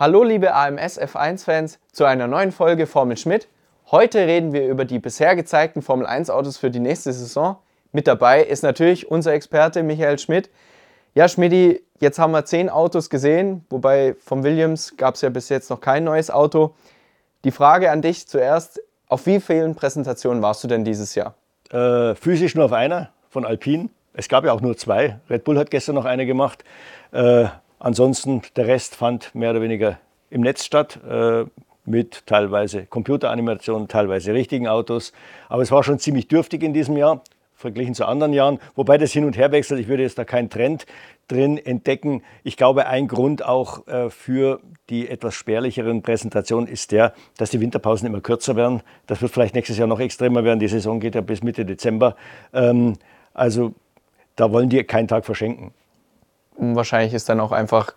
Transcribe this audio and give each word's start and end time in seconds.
Hallo 0.00 0.22
liebe 0.22 0.54
AMS 0.54 0.98
F1-Fans 0.98 1.78
zu 1.92 2.06
einer 2.06 2.26
neuen 2.26 2.52
Folge 2.52 2.86
Formel 2.86 3.18
Schmidt. 3.18 3.48
Heute 3.90 4.20
reden 4.20 4.54
wir 4.54 4.66
über 4.66 4.86
die 4.86 4.98
bisher 4.98 5.36
gezeigten 5.36 5.82
Formel 5.82 6.06
1-Autos 6.06 6.56
für 6.56 6.70
die 6.70 6.80
nächste 6.80 7.12
Saison. 7.12 7.58
Mit 7.92 8.06
dabei 8.06 8.42
ist 8.42 8.62
natürlich 8.62 9.10
unser 9.10 9.34
Experte 9.34 9.82
Michael 9.82 10.18
Schmidt. 10.18 10.48
Ja, 11.14 11.28
Schmidti, 11.28 11.82
jetzt 11.98 12.18
haben 12.18 12.30
wir 12.30 12.46
zehn 12.46 12.70
Autos 12.70 13.10
gesehen, 13.10 13.66
wobei 13.68 14.16
vom 14.24 14.42
Williams 14.42 14.96
gab 14.96 15.16
es 15.16 15.20
ja 15.20 15.28
bis 15.28 15.50
jetzt 15.50 15.68
noch 15.68 15.82
kein 15.82 16.04
neues 16.04 16.30
Auto. 16.30 16.74
Die 17.44 17.50
Frage 17.50 17.90
an 17.90 18.00
dich 18.00 18.26
zuerst, 18.26 18.80
auf 19.06 19.26
wie 19.26 19.38
vielen 19.38 19.74
Präsentationen 19.74 20.40
warst 20.40 20.64
du 20.64 20.68
denn 20.68 20.82
dieses 20.82 21.14
Jahr? 21.14 21.34
Äh, 21.70 22.14
physisch 22.14 22.54
nur 22.54 22.64
auf 22.64 22.72
einer 22.72 23.10
von 23.28 23.44
Alpine. 23.44 23.90
Es 24.14 24.30
gab 24.30 24.46
ja 24.46 24.54
auch 24.54 24.62
nur 24.62 24.78
zwei. 24.78 25.20
Red 25.28 25.44
Bull 25.44 25.58
hat 25.58 25.70
gestern 25.70 25.94
noch 25.94 26.06
eine 26.06 26.24
gemacht. 26.24 26.64
Äh, 27.12 27.48
Ansonsten 27.80 28.42
der 28.56 28.66
Rest 28.66 28.94
fand 28.94 29.34
mehr 29.34 29.50
oder 29.50 29.62
weniger 29.62 29.98
im 30.28 30.42
Netz 30.42 30.64
statt, 30.64 31.00
äh, 31.08 31.46
mit 31.86 32.26
teilweise 32.26 32.84
Computeranimationen, 32.84 33.88
teilweise 33.88 34.34
richtigen 34.34 34.68
Autos. 34.68 35.12
Aber 35.48 35.62
es 35.62 35.72
war 35.72 35.82
schon 35.82 35.98
ziemlich 35.98 36.28
dürftig 36.28 36.62
in 36.62 36.74
diesem 36.74 36.98
Jahr, 36.98 37.22
verglichen 37.54 37.94
zu 37.94 38.04
anderen 38.04 38.34
Jahren, 38.34 38.58
wobei 38.74 38.98
das 38.98 39.12
hin 39.12 39.24
und 39.24 39.36
her 39.36 39.50
wechselt. 39.50 39.80
Ich 39.80 39.88
würde 39.88 40.02
jetzt 40.02 40.18
da 40.18 40.24
keinen 40.24 40.50
Trend 40.50 40.84
drin 41.26 41.56
entdecken. 41.56 42.22
Ich 42.44 42.58
glaube, 42.58 42.86
ein 42.86 43.08
Grund 43.08 43.44
auch 43.44 43.86
äh, 43.88 44.10
für 44.10 44.60
die 44.90 45.08
etwas 45.08 45.34
spärlicheren 45.34 46.02
Präsentationen 46.02 46.68
ist 46.68 46.92
der, 46.92 47.14
dass 47.38 47.50
die 47.50 47.60
Winterpausen 47.60 48.06
immer 48.06 48.20
kürzer 48.20 48.56
werden. 48.56 48.82
Das 49.06 49.22
wird 49.22 49.32
vielleicht 49.32 49.54
nächstes 49.54 49.78
Jahr 49.78 49.88
noch 49.88 50.00
extremer 50.00 50.44
werden. 50.44 50.60
Die 50.60 50.68
Saison 50.68 51.00
geht 51.00 51.14
ja 51.14 51.22
bis 51.22 51.42
Mitte 51.42 51.64
Dezember. 51.64 52.14
Ähm, 52.52 52.98
also 53.32 53.72
da 54.36 54.52
wollen 54.52 54.68
die 54.68 54.84
keinen 54.84 55.08
Tag 55.08 55.24
verschenken 55.24 55.72
wahrscheinlich 56.60 57.14
ist 57.14 57.28
dann 57.28 57.40
auch 57.40 57.52
einfach 57.52 57.94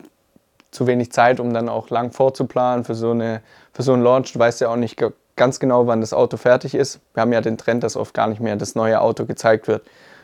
zu 0.71 0.87
wenig 0.87 1.11
Zeit, 1.11 1.39
um 1.39 1.53
dann 1.53 1.69
auch 1.69 1.89
lang 1.89 2.11
vorzuplanen 2.11 2.83
für 2.83 2.95
so, 2.95 3.11
eine, 3.11 3.41
für 3.73 3.83
so 3.83 3.93
einen 3.93 4.03
Launch. 4.03 4.33
Du 4.33 4.39
weißt 4.39 4.61
ja 4.61 4.69
auch 4.69 4.75
nicht 4.75 5.01
ganz 5.35 5.59
genau, 5.59 5.87
wann 5.87 6.01
das 6.01 6.13
Auto 6.13 6.37
fertig 6.37 6.75
ist. 6.75 6.99
Wir 7.13 7.21
haben 7.21 7.33
ja 7.33 7.41
den 7.41 7.57
Trend, 7.57 7.83
dass 7.83 7.95
oft 7.95 8.13
gar 8.13 8.27
nicht 8.27 8.41
mehr 8.41 8.55
das 8.55 8.75
neue 8.75 8.99
Auto 9.01 9.25
gezeigt 9.25 9.67
wird. 9.67 9.83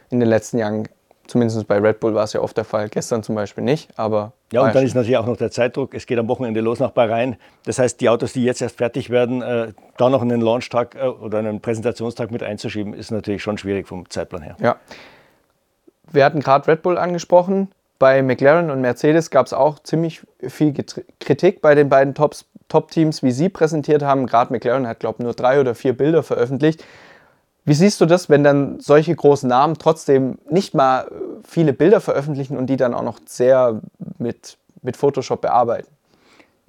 In 0.10 0.20
den 0.20 0.30
letzten 0.30 0.58
Jahren, 0.58 0.88
zumindest 1.28 1.68
bei 1.68 1.78
Red 1.78 2.00
Bull, 2.00 2.16
war 2.16 2.24
es 2.24 2.34
ja 2.34 2.42
oft 2.42 2.58
der 2.58 2.64
Fall. 2.64 2.90
Gestern 2.90 3.22
zum 3.22 3.36
Beispiel 3.36 3.64
nicht, 3.64 3.90
aber. 3.98 4.34
Ja, 4.52 4.64
und 4.64 4.74
dann 4.74 4.84
ist 4.84 4.96
natürlich 4.96 5.18
auch 5.18 5.28
noch 5.28 5.38
der 5.38 5.52
Zeitdruck. 5.52 5.94
Es 5.94 6.08
geht 6.08 6.18
am 6.18 6.28
Wochenende 6.28 6.62
los 6.62 6.80
nach 6.80 6.92
Bahrain. 6.92 7.38
Das 7.66 7.78
heißt, 7.78 8.02
die 8.02 8.10
Autos, 8.10 8.34
die 8.34 8.44
jetzt 8.44 8.62
erst 8.62 8.78
fertig 8.78 9.12
werden, 9.12 9.44
äh, 9.44 9.74
da 9.98 10.10
noch 10.10 10.24
einen 10.24 10.42
Launchtag 10.42 10.96
äh, 10.96 11.08
oder 11.08 11.38
einen 11.40 11.62
Präsentationstag 11.62 12.32
mit 12.32 12.42
einzuschieben, 12.42 12.94
ist 12.96 13.12
natürlich 13.12 13.44
schon 13.44 13.60
schwierig 13.60 13.88
vom 13.88 14.10
Zeitplan 14.10 14.42
her. 14.42 14.56
Ja. 14.60 14.78
Wir 16.12 16.26
hatten 16.26 16.40
gerade 16.40 16.68
Red 16.68 16.82
Bull 16.82 16.98
angesprochen. 16.98 17.70
Bei 18.00 18.22
McLaren 18.22 18.72
und 18.72 18.80
Mercedes 18.80 19.30
gab 19.30 19.46
es 19.46 19.54
auch 19.54 19.80
ziemlich 19.80 20.22
viel 20.42 20.74
Kritik 21.20 21.62
bei 21.62 21.76
den 21.76 21.90
beiden 21.90 22.16
Top-Teams, 22.16 23.24
wie 23.24 23.32
sie 23.32 23.50
präsentiert 23.50 24.02
haben. 24.02 24.26
Gerade 24.26 24.54
McLaren 24.54 24.88
hat, 24.88 25.02
glaube 25.02 25.18
ich, 25.20 25.24
nur 25.26 25.34
drei 25.34 25.60
oder 25.60 25.76
vier 25.76 25.96
Bilder 25.96 26.24
veröffentlicht. 26.24 26.84
Wie 27.66 27.74
siehst 27.74 28.00
du 28.00 28.06
das, 28.06 28.30
wenn 28.30 28.44
dann 28.44 28.80
solche 28.80 29.14
großen 29.14 29.50
Namen 29.50 29.78
trotzdem 29.78 30.40
nicht 30.50 30.74
mal 30.74 31.02
äh, 31.02 31.08
viele 31.46 31.74
Bilder 31.74 32.00
veröffentlichen 32.00 32.58
und 32.58 32.68
die 32.68 32.78
dann 32.78 32.94
auch 32.94 33.04
noch 33.04 33.20
sehr 33.28 33.82
mit, 34.18 34.58
mit 34.82 34.96
Photoshop 34.96 35.42
bearbeiten? 35.42 35.88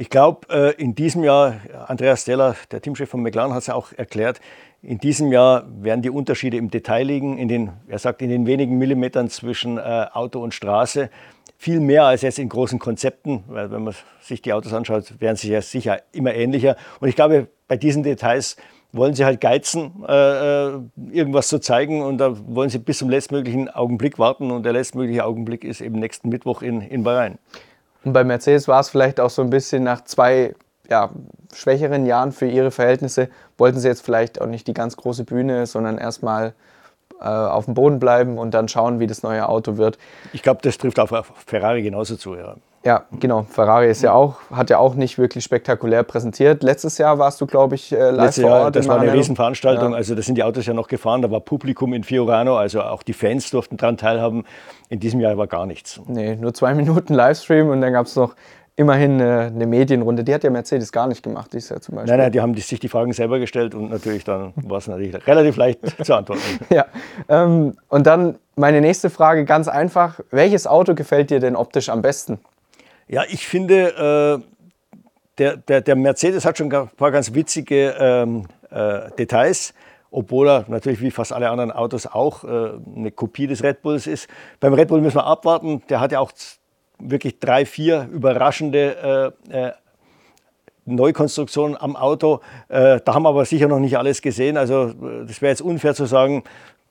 Ich 0.00 0.08
glaube, 0.08 0.48
äh, 0.48 0.82
in 0.82 0.94
diesem 0.94 1.24
Jahr, 1.24 1.60
Andreas 1.86 2.22
Steller, 2.22 2.56
der 2.70 2.80
Teamchef 2.80 3.10
von 3.10 3.20
McLaren, 3.20 3.52
hat 3.52 3.60
es 3.60 3.66
ja 3.66 3.74
auch 3.74 3.92
erklärt, 3.94 4.40
in 4.80 4.96
diesem 4.96 5.30
Jahr 5.30 5.66
werden 5.78 6.00
die 6.00 6.08
Unterschiede 6.08 6.56
im 6.56 6.70
Detail 6.70 7.02
liegen, 7.02 7.36
in 7.36 7.48
den, 7.48 7.72
er 7.86 7.98
sagt, 7.98 8.22
in 8.22 8.30
den 8.30 8.46
wenigen 8.46 8.78
Millimetern 8.78 9.28
zwischen 9.28 9.76
äh, 9.76 10.06
Auto 10.10 10.42
und 10.42 10.54
Straße. 10.54 11.10
Viel 11.58 11.80
mehr 11.80 12.04
als 12.04 12.22
jetzt 12.22 12.38
in 12.38 12.48
großen 12.48 12.78
Konzepten, 12.78 13.44
weil 13.48 13.70
wenn 13.70 13.84
man 13.84 13.94
sich 14.22 14.40
die 14.40 14.54
Autos 14.54 14.72
anschaut, 14.72 15.20
werden 15.20 15.36
sie 15.36 15.52
ja 15.52 15.60
sicher 15.60 16.00
immer 16.12 16.32
ähnlicher. 16.32 16.76
Und 17.00 17.10
ich 17.10 17.14
glaube, 17.14 17.48
bei 17.68 17.76
diesen 17.76 18.02
Details 18.02 18.56
wollen 18.92 19.12
sie 19.12 19.26
halt 19.26 19.42
geizen, 19.42 20.02
äh, 20.08 20.68
irgendwas 21.12 21.48
zu 21.48 21.58
zeigen 21.58 22.00
und 22.00 22.16
da 22.16 22.34
wollen 22.46 22.70
sie 22.70 22.78
bis 22.78 22.96
zum 22.96 23.10
letztmöglichen 23.10 23.68
Augenblick 23.68 24.18
warten 24.18 24.50
und 24.50 24.62
der 24.62 24.72
letztmögliche 24.72 25.26
Augenblick 25.26 25.62
ist 25.62 25.82
eben 25.82 25.98
nächsten 25.98 26.30
Mittwoch 26.30 26.62
in, 26.62 26.80
in 26.80 27.02
Bahrain. 27.02 27.38
Und 28.04 28.12
bei 28.12 28.24
Mercedes 28.24 28.68
war 28.68 28.80
es 28.80 28.88
vielleicht 28.88 29.20
auch 29.20 29.30
so 29.30 29.42
ein 29.42 29.50
bisschen 29.50 29.82
nach 29.82 30.04
zwei 30.04 30.54
ja, 30.88 31.10
schwächeren 31.54 32.04
Jahren 32.04 32.32
für 32.32 32.46
ihre 32.46 32.70
Verhältnisse 32.70 33.28
wollten 33.58 33.78
sie 33.78 33.88
jetzt 33.88 34.04
vielleicht 34.04 34.40
auch 34.40 34.46
nicht 34.46 34.66
die 34.66 34.74
ganz 34.74 34.96
große 34.96 35.24
Bühne, 35.24 35.66
sondern 35.66 35.98
erstmal 35.98 36.54
äh, 37.20 37.24
auf 37.24 37.66
dem 37.66 37.74
Boden 37.74 38.00
bleiben 38.00 38.38
und 38.38 38.52
dann 38.52 38.68
schauen, 38.68 38.98
wie 38.98 39.06
das 39.06 39.22
neue 39.22 39.48
Auto 39.48 39.76
wird. 39.76 39.98
Ich 40.32 40.42
glaube, 40.42 40.60
das 40.62 40.78
trifft 40.78 40.98
auf 40.98 41.12
Ferrari 41.46 41.82
genauso 41.82 42.16
zu. 42.16 42.34
Ja. 42.34 42.56
Ja, 42.82 43.04
genau. 43.18 43.42
Ferrari 43.42 43.90
ist 43.90 44.02
ja 44.02 44.14
auch, 44.14 44.36
hat 44.50 44.70
ja 44.70 44.78
auch 44.78 44.94
nicht 44.94 45.18
wirklich 45.18 45.44
spektakulär 45.44 46.02
präsentiert. 46.02 46.62
Letztes 46.62 46.96
Jahr 46.96 47.18
warst 47.18 47.38
du, 47.40 47.46
glaube 47.46 47.74
ich, 47.74 47.92
äh, 47.92 48.10
live 48.10 48.26
Letztes 48.26 48.44
vor 48.44 48.52
Ort. 48.52 48.76
das 48.76 48.88
war 48.88 49.00
eine 49.00 49.12
Riesenveranstaltung. 49.12 49.90
Ja. 49.90 49.96
Also 49.96 50.14
da 50.14 50.22
sind 50.22 50.36
die 50.36 50.42
Autos 50.42 50.64
ja 50.64 50.72
noch 50.72 50.88
gefahren. 50.88 51.20
Da 51.20 51.30
war 51.30 51.40
Publikum 51.40 51.92
in 51.92 52.04
Fiorano, 52.04 52.56
also 52.56 52.80
auch 52.80 53.02
die 53.02 53.12
Fans 53.12 53.50
durften 53.50 53.76
daran 53.76 53.98
teilhaben. 53.98 54.44
In 54.88 54.98
diesem 54.98 55.20
Jahr 55.20 55.36
war 55.36 55.46
gar 55.46 55.66
nichts. 55.66 56.00
Nee, 56.06 56.36
nur 56.36 56.54
zwei 56.54 56.74
Minuten 56.80 57.12
Livestream 57.12 57.68
und 57.68 57.82
dann 57.82 57.92
gab 57.92 58.06
es 58.06 58.16
noch 58.16 58.34
immerhin 58.76 59.20
eine, 59.20 59.52
eine, 59.54 59.66
Medienrunde. 59.66 60.24
Die 60.24 60.32
hat 60.32 60.42
ja 60.42 60.48
Mercedes 60.48 60.90
gar 60.90 61.06
nicht 61.06 61.22
gemacht, 61.22 61.52
dieses 61.52 61.68
Jahr 61.68 61.82
zum 61.82 61.96
Beispiel. 61.96 62.12
Nein, 62.12 62.18
nein, 62.18 62.32
die 62.32 62.40
haben 62.40 62.54
sich 62.54 62.80
die 62.80 62.88
Fragen 62.88 63.12
selber 63.12 63.38
gestellt 63.38 63.74
und 63.74 63.90
natürlich 63.90 64.24
dann 64.24 64.54
war 64.56 64.78
es 64.78 64.88
natürlich 64.88 65.14
relativ 65.26 65.56
leicht 65.56 65.80
zu 66.04 66.14
antworten. 66.14 66.42
ja, 66.70 66.86
ähm, 67.28 67.76
und 67.88 68.06
dann 68.06 68.38
meine 68.56 68.80
nächste 68.80 69.10
Frage, 69.10 69.44
ganz 69.44 69.68
einfach. 69.68 70.20
Welches 70.30 70.66
Auto 70.66 70.94
gefällt 70.94 71.30
dir 71.30 71.40
denn 71.40 71.56
optisch 71.56 71.90
am 71.90 72.00
besten? 72.00 72.40
Ja, 73.10 73.24
ich 73.28 73.48
finde, 73.48 74.40
äh, 74.40 74.66
der, 75.38 75.56
der, 75.56 75.80
der, 75.80 75.96
Mercedes 75.96 76.44
hat 76.44 76.58
schon 76.58 76.72
ein 76.72 76.90
paar 76.96 77.10
ganz 77.10 77.34
witzige 77.34 77.96
ähm, 77.98 78.46
äh, 78.70 79.10
Details 79.18 79.74
obwohl 80.10 80.48
er 80.48 80.64
natürlich 80.68 81.00
wie 81.00 81.10
fast 81.10 81.32
alle 81.32 81.50
anderen 81.50 81.70
Autos 81.70 82.06
auch 82.06 82.44
äh, 82.44 82.70
eine 82.96 83.10
Kopie 83.10 83.46
des 83.46 83.62
Red 83.62 83.82
Bulls 83.82 84.06
ist. 84.06 84.28
Beim 84.58 84.74
Red 84.74 84.88
Bull 84.88 85.00
müssen 85.00 85.16
wir 85.16 85.26
abwarten. 85.26 85.82
Der 85.88 86.00
hat 86.00 86.12
ja 86.12 86.18
auch 86.18 86.32
wirklich 86.98 87.38
drei, 87.38 87.64
vier 87.64 88.08
überraschende 88.12 89.32
äh, 89.52 89.66
äh, 89.68 89.72
Neukonstruktionen 90.84 91.76
am 91.76 91.94
Auto. 91.94 92.40
Äh, 92.68 93.00
da 93.04 93.14
haben 93.14 93.22
wir 93.22 93.28
aber 93.28 93.44
sicher 93.44 93.68
noch 93.68 93.78
nicht 93.78 93.96
alles 93.96 94.20
gesehen. 94.20 94.56
Also 94.56 94.92
das 95.24 95.40
wäre 95.40 95.50
jetzt 95.50 95.62
unfair 95.62 95.94
zu 95.94 96.06
sagen, 96.06 96.42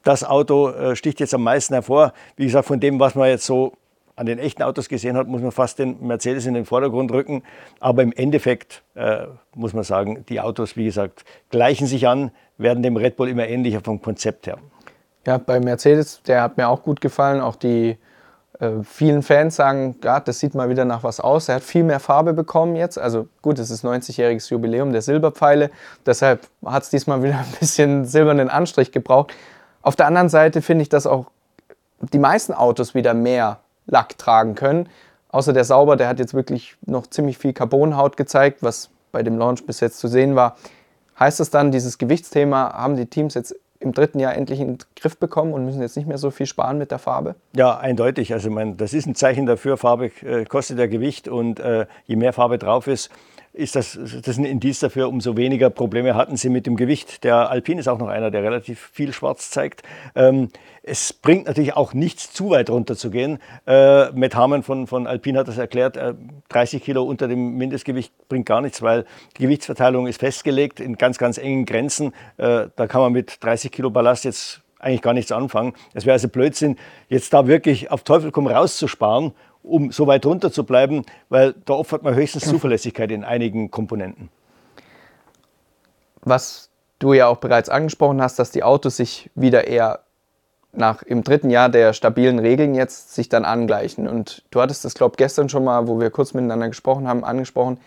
das 0.03 0.23
Auto 0.23 0.95
sticht 0.95 1.19
jetzt 1.19 1.33
am 1.33 1.43
meisten 1.43 1.73
hervor. 1.73 2.13
Wie 2.37 2.45
gesagt, 2.45 2.65
von 2.65 2.79
dem, 2.79 3.01
was 3.01 3.15
man 3.15 3.27
jetzt 3.27 3.45
so 3.45 3.73
an 4.19 4.25
den 4.25 4.37
echten 4.37 4.63
Autos 4.63 4.89
gesehen 4.89 5.15
hat, 5.15 5.27
muss 5.27 5.41
man 5.41 5.51
fast 5.51 5.79
den 5.79 6.05
Mercedes 6.05 6.45
in 6.45 6.53
den 6.53 6.65
Vordergrund 6.65 7.11
rücken. 7.11 7.43
Aber 7.79 8.03
im 8.03 8.11
Endeffekt 8.11 8.83
äh, 8.95 9.27
muss 9.55 9.73
man 9.73 9.85
sagen, 9.85 10.25
die 10.27 10.41
Autos, 10.41 10.75
wie 10.75 10.83
gesagt, 10.83 11.23
gleichen 11.49 11.87
sich 11.87 12.05
an, 12.05 12.31
werden 12.57 12.83
dem 12.83 12.97
Red 12.97 13.15
Bull 13.15 13.29
immer 13.29 13.47
ähnlicher 13.47 13.79
vom 13.81 14.01
Konzept 14.01 14.45
her. 14.47 14.57
Ja, 15.25 15.37
bei 15.37 15.61
Mercedes, 15.61 16.21
der 16.23 16.41
hat 16.41 16.57
mir 16.57 16.67
auch 16.67 16.83
gut 16.83 16.99
gefallen. 16.99 17.39
Auch 17.39 17.55
die 17.55 17.97
äh, 18.59 18.71
vielen 18.83 19.23
Fans 19.23 19.55
sagen, 19.55 19.95
ja, 20.03 20.19
das 20.19 20.39
sieht 20.39 20.53
mal 20.53 20.69
wieder 20.69 20.83
nach 20.83 21.03
was 21.03 21.21
aus. 21.21 21.47
Er 21.47 21.55
hat 21.55 21.63
viel 21.63 21.83
mehr 21.83 22.01
Farbe 22.01 22.33
bekommen 22.33 22.75
jetzt. 22.75 22.99
Also 22.99 23.29
gut, 23.41 23.57
es 23.57 23.71
ist 23.71 23.85
90-jähriges 23.85 24.51
Jubiläum 24.51 24.91
der 24.91 25.01
Silberpfeile. 25.01 25.71
Deshalb 26.05 26.45
hat 26.65 26.83
es 26.83 26.89
diesmal 26.89 27.23
wieder 27.23 27.37
ein 27.39 27.55
bisschen 27.57 28.03
silbernen 28.03 28.49
Anstrich 28.49 28.91
gebraucht. 28.91 29.33
Auf 29.81 29.95
der 29.95 30.07
anderen 30.07 30.27
Seite 30.27 30.61
finde 30.61 30.81
ich, 30.81 30.89
dass 30.89 31.07
auch 31.07 31.27
die 32.13 32.19
meisten 32.19 32.53
Autos 32.53 32.93
wieder 32.95 33.13
mehr 33.13 33.59
Lack 33.89 34.17
tragen 34.17 34.55
können. 34.55 34.89
Außer 35.29 35.53
der 35.53 35.63
Sauber, 35.63 35.95
der 35.95 36.07
hat 36.07 36.19
jetzt 36.19 36.33
wirklich 36.33 36.75
noch 36.85 37.07
ziemlich 37.07 37.37
viel 37.37 37.53
Carbonhaut 37.53 38.17
gezeigt, 38.17 38.63
was 38.63 38.89
bei 39.11 39.23
dem 39.23 39.37
Launch 39.37 39.65
bis 39.65 39.79
jetzt 39.79 39.99
zu 39.99 40.07
sehen 40.07 40.35
war. 40.35 40.55
Heißt 41.19 41.39
das 41.39 41.49
dann, 41.49 41.71
dieses 41.71 41.97
Gewichtsthema 41.97 42.73
haben 42.73 42.95
die 42.95 43.05
Teams 43.05 43.33
jetzt 43.33 43.55
im 43.79 43.93
dritten 43.93 44.19
Jahr 44.19 44.35
endlich 44.35 44.59
in 44.59 44.67
den 44.67 44.77
Griff 44.95 45.17
bekommen 45.17 45.53
und 45.53 45.65
müssen 45.65 45.81
jetzt 45.81 45.95
nicht 45.95 46.07
mehr 46.07 46.17
so 46.17 46.31
viel 46.31 46.45
sparen 46.45 46.77
mit 46.77 46.91
der 46.91 46.99
Farbe? 46.99 47.35
Ja, 47.55 47.77
eindeutig. 47.77 48.33
Also 48.33 48.49
mein, 48.49 48.77
das 48.77 48.93
ist 48.93 49.05
ein 49.05 49.15
Zeichen 49.15 49.45
dafür, 49.45 49.77
Farbe 49.77 50.11
äh, 50.21 50.45
kostet 50.45 50.79
ja 50.79 50.87
Gewicht 50.87 51.27
und 51.27 51.59
äh, 51.59 51.85
je 52.05 52.15
mehr 52.15 52.33
Farbe 52.33 52.57
drauf 52.57 52.87
ist, 52.87 53.09
ist 53.53 53.75
das, 53.75 53.97
das 54.23 54.37
ein 54.37 54.45
Indiz 54.45 54.79
dafür, 54.79 55.09
umso 55.09 55.35
weniger 55.35 55.69
Probleme 55.69 56.15
hatten 56.15 56.37
sie 56.37 56.49
mit 56.49 56.65
dem 56.65 56.75
Gewicht. 56.75 57.23
Der 57.23 57.49
Alpine 57.49 57.79
ist 57.79 57.87
auch 57.87 57.97
noch 57.97 58.07
einer, 58.07 58.31
der 58.31 58.43
relativ 58.43 58.89
viel 58.93 59.11
schwarz 59.11 59.49
zeigt. 59.49 59.83
Ähm, 60.15 60.49
es 60.83 61.13
bringt 61.13 61.47
natürlich 61.47 61.75
auch 61.75 61.93
nichts, 61.93 62.31
zu 62.31 62.51
weit 62.51 62.69
runter 62.69 62.95
zu 62.95 63.09
gehen. 63.09 63.39
Äh, 63.65 64.11
Matt 64.11 64.35
Harmon 64.35 64.63
von, 64.63 64.87
von 64.87 65.07
Alpine 65.07 65.39
hat 65.39 65.47
das 65.47 65.57
erklärt, 65.57 65.97
äh, 65.97 66.13
30 66.49 66.83
Kilo 66.83 67.03
unter 67.03 67.27
dem 67.27 67.57
Mindestgewicht 67.57 68.13
bringt 68.29 68.45
gar 68.45 68.61
nichts, 68.61 68.81
weil 68.81 69.05
die 69.37 69.43
Gewichtsverteilung 69.43 70.07
ist 70.07 70.19
festgelegt 70.19 70.79
in 70.79 70.95
ganz, 70.95 71.17
ganz 71.17 71.37
engen 71.37 71.65
Grenzen. 71.65 72.13
Äh, 72.37 72.67
da 72.75 72.87
kann 72.87 73.01
man 73.01 73.13
mit 73.13 73.43
30 73.43 73.71
Kilo 73.71 73.89
Ballast 73.89 74.25
jetzt 74.25 74.61
eigentlich 74.79 75.01
gar 75.01 75.13
nichts 75.13 75.31
anfangen. 75.31 75.73
Es 75.93 76.05
wäre 76.05 76.13
also 76.13 76.29
Blödsinn, 76.29 76.77
jetzt 77.09 77.33
da 77.33 77.47
wirklich 77.47 77.91
auf 77.91 78.03
Teufel 78.03 78.31
komm 78.31 78.47
rauszusparen 78.47 79.33
um 79.69 79.91
so 79.91 80.07
weit 80.07 80.25
runter 80.25 80.51
zu 80.51 80.63
bleiben, 80.63 81.05
weil 81.29 81.53
da 81.65 81.73
opfert 81.73 82.03
man 82.03 82.15
höchstens 82.15 82.45
Zuverlässigkeit 82.45 83.11
in 83.11 83.23
einigen 83.23 83.71
Komponenten. 83.71 84.29
Was 86.21 86.69
du 86.99 87.13
ja 87.13 87.27
auch 87.27 87.37
bereits 87.37 87.69
angesprochen 87.69 88.21
hast, 88.21 88.39
dass 88.39 88.51
die 88.51 88.63
Autos 88.63 88.97
sich 88.97 89.29
wieder 89.35 89.67
eher 89.67 90.01
nach 90.71 91.01
im 91.01 91.23
dritten 91.23 91.49
Jahr 91.49 91.69
der 91.69 91.93
stabilen 91.93 92.39
Regeln 92.39 92.75
jetzt 92.75 93.15
sich 93.15 93.29
dann 93.29 93.45
angleichen. 93.45 94.07
Und 94.07 94.43
du 94.51 94.61
hattest 94.61 94.85
das, 94.85 94.93
glaube 94.93 95.13
ich, 95.13 95.17
gestern 95.17 95.49
schon 95.49 95.63
mal, 95.63 95.87
wo 95.87 95.99
wir 95.99 96.11
kurz 96.11 96.33
miteinander 96.33 96.67
gesprochen 96.67 97.07
haben, 97.07 97.23
angesprochen. 97.23 97.79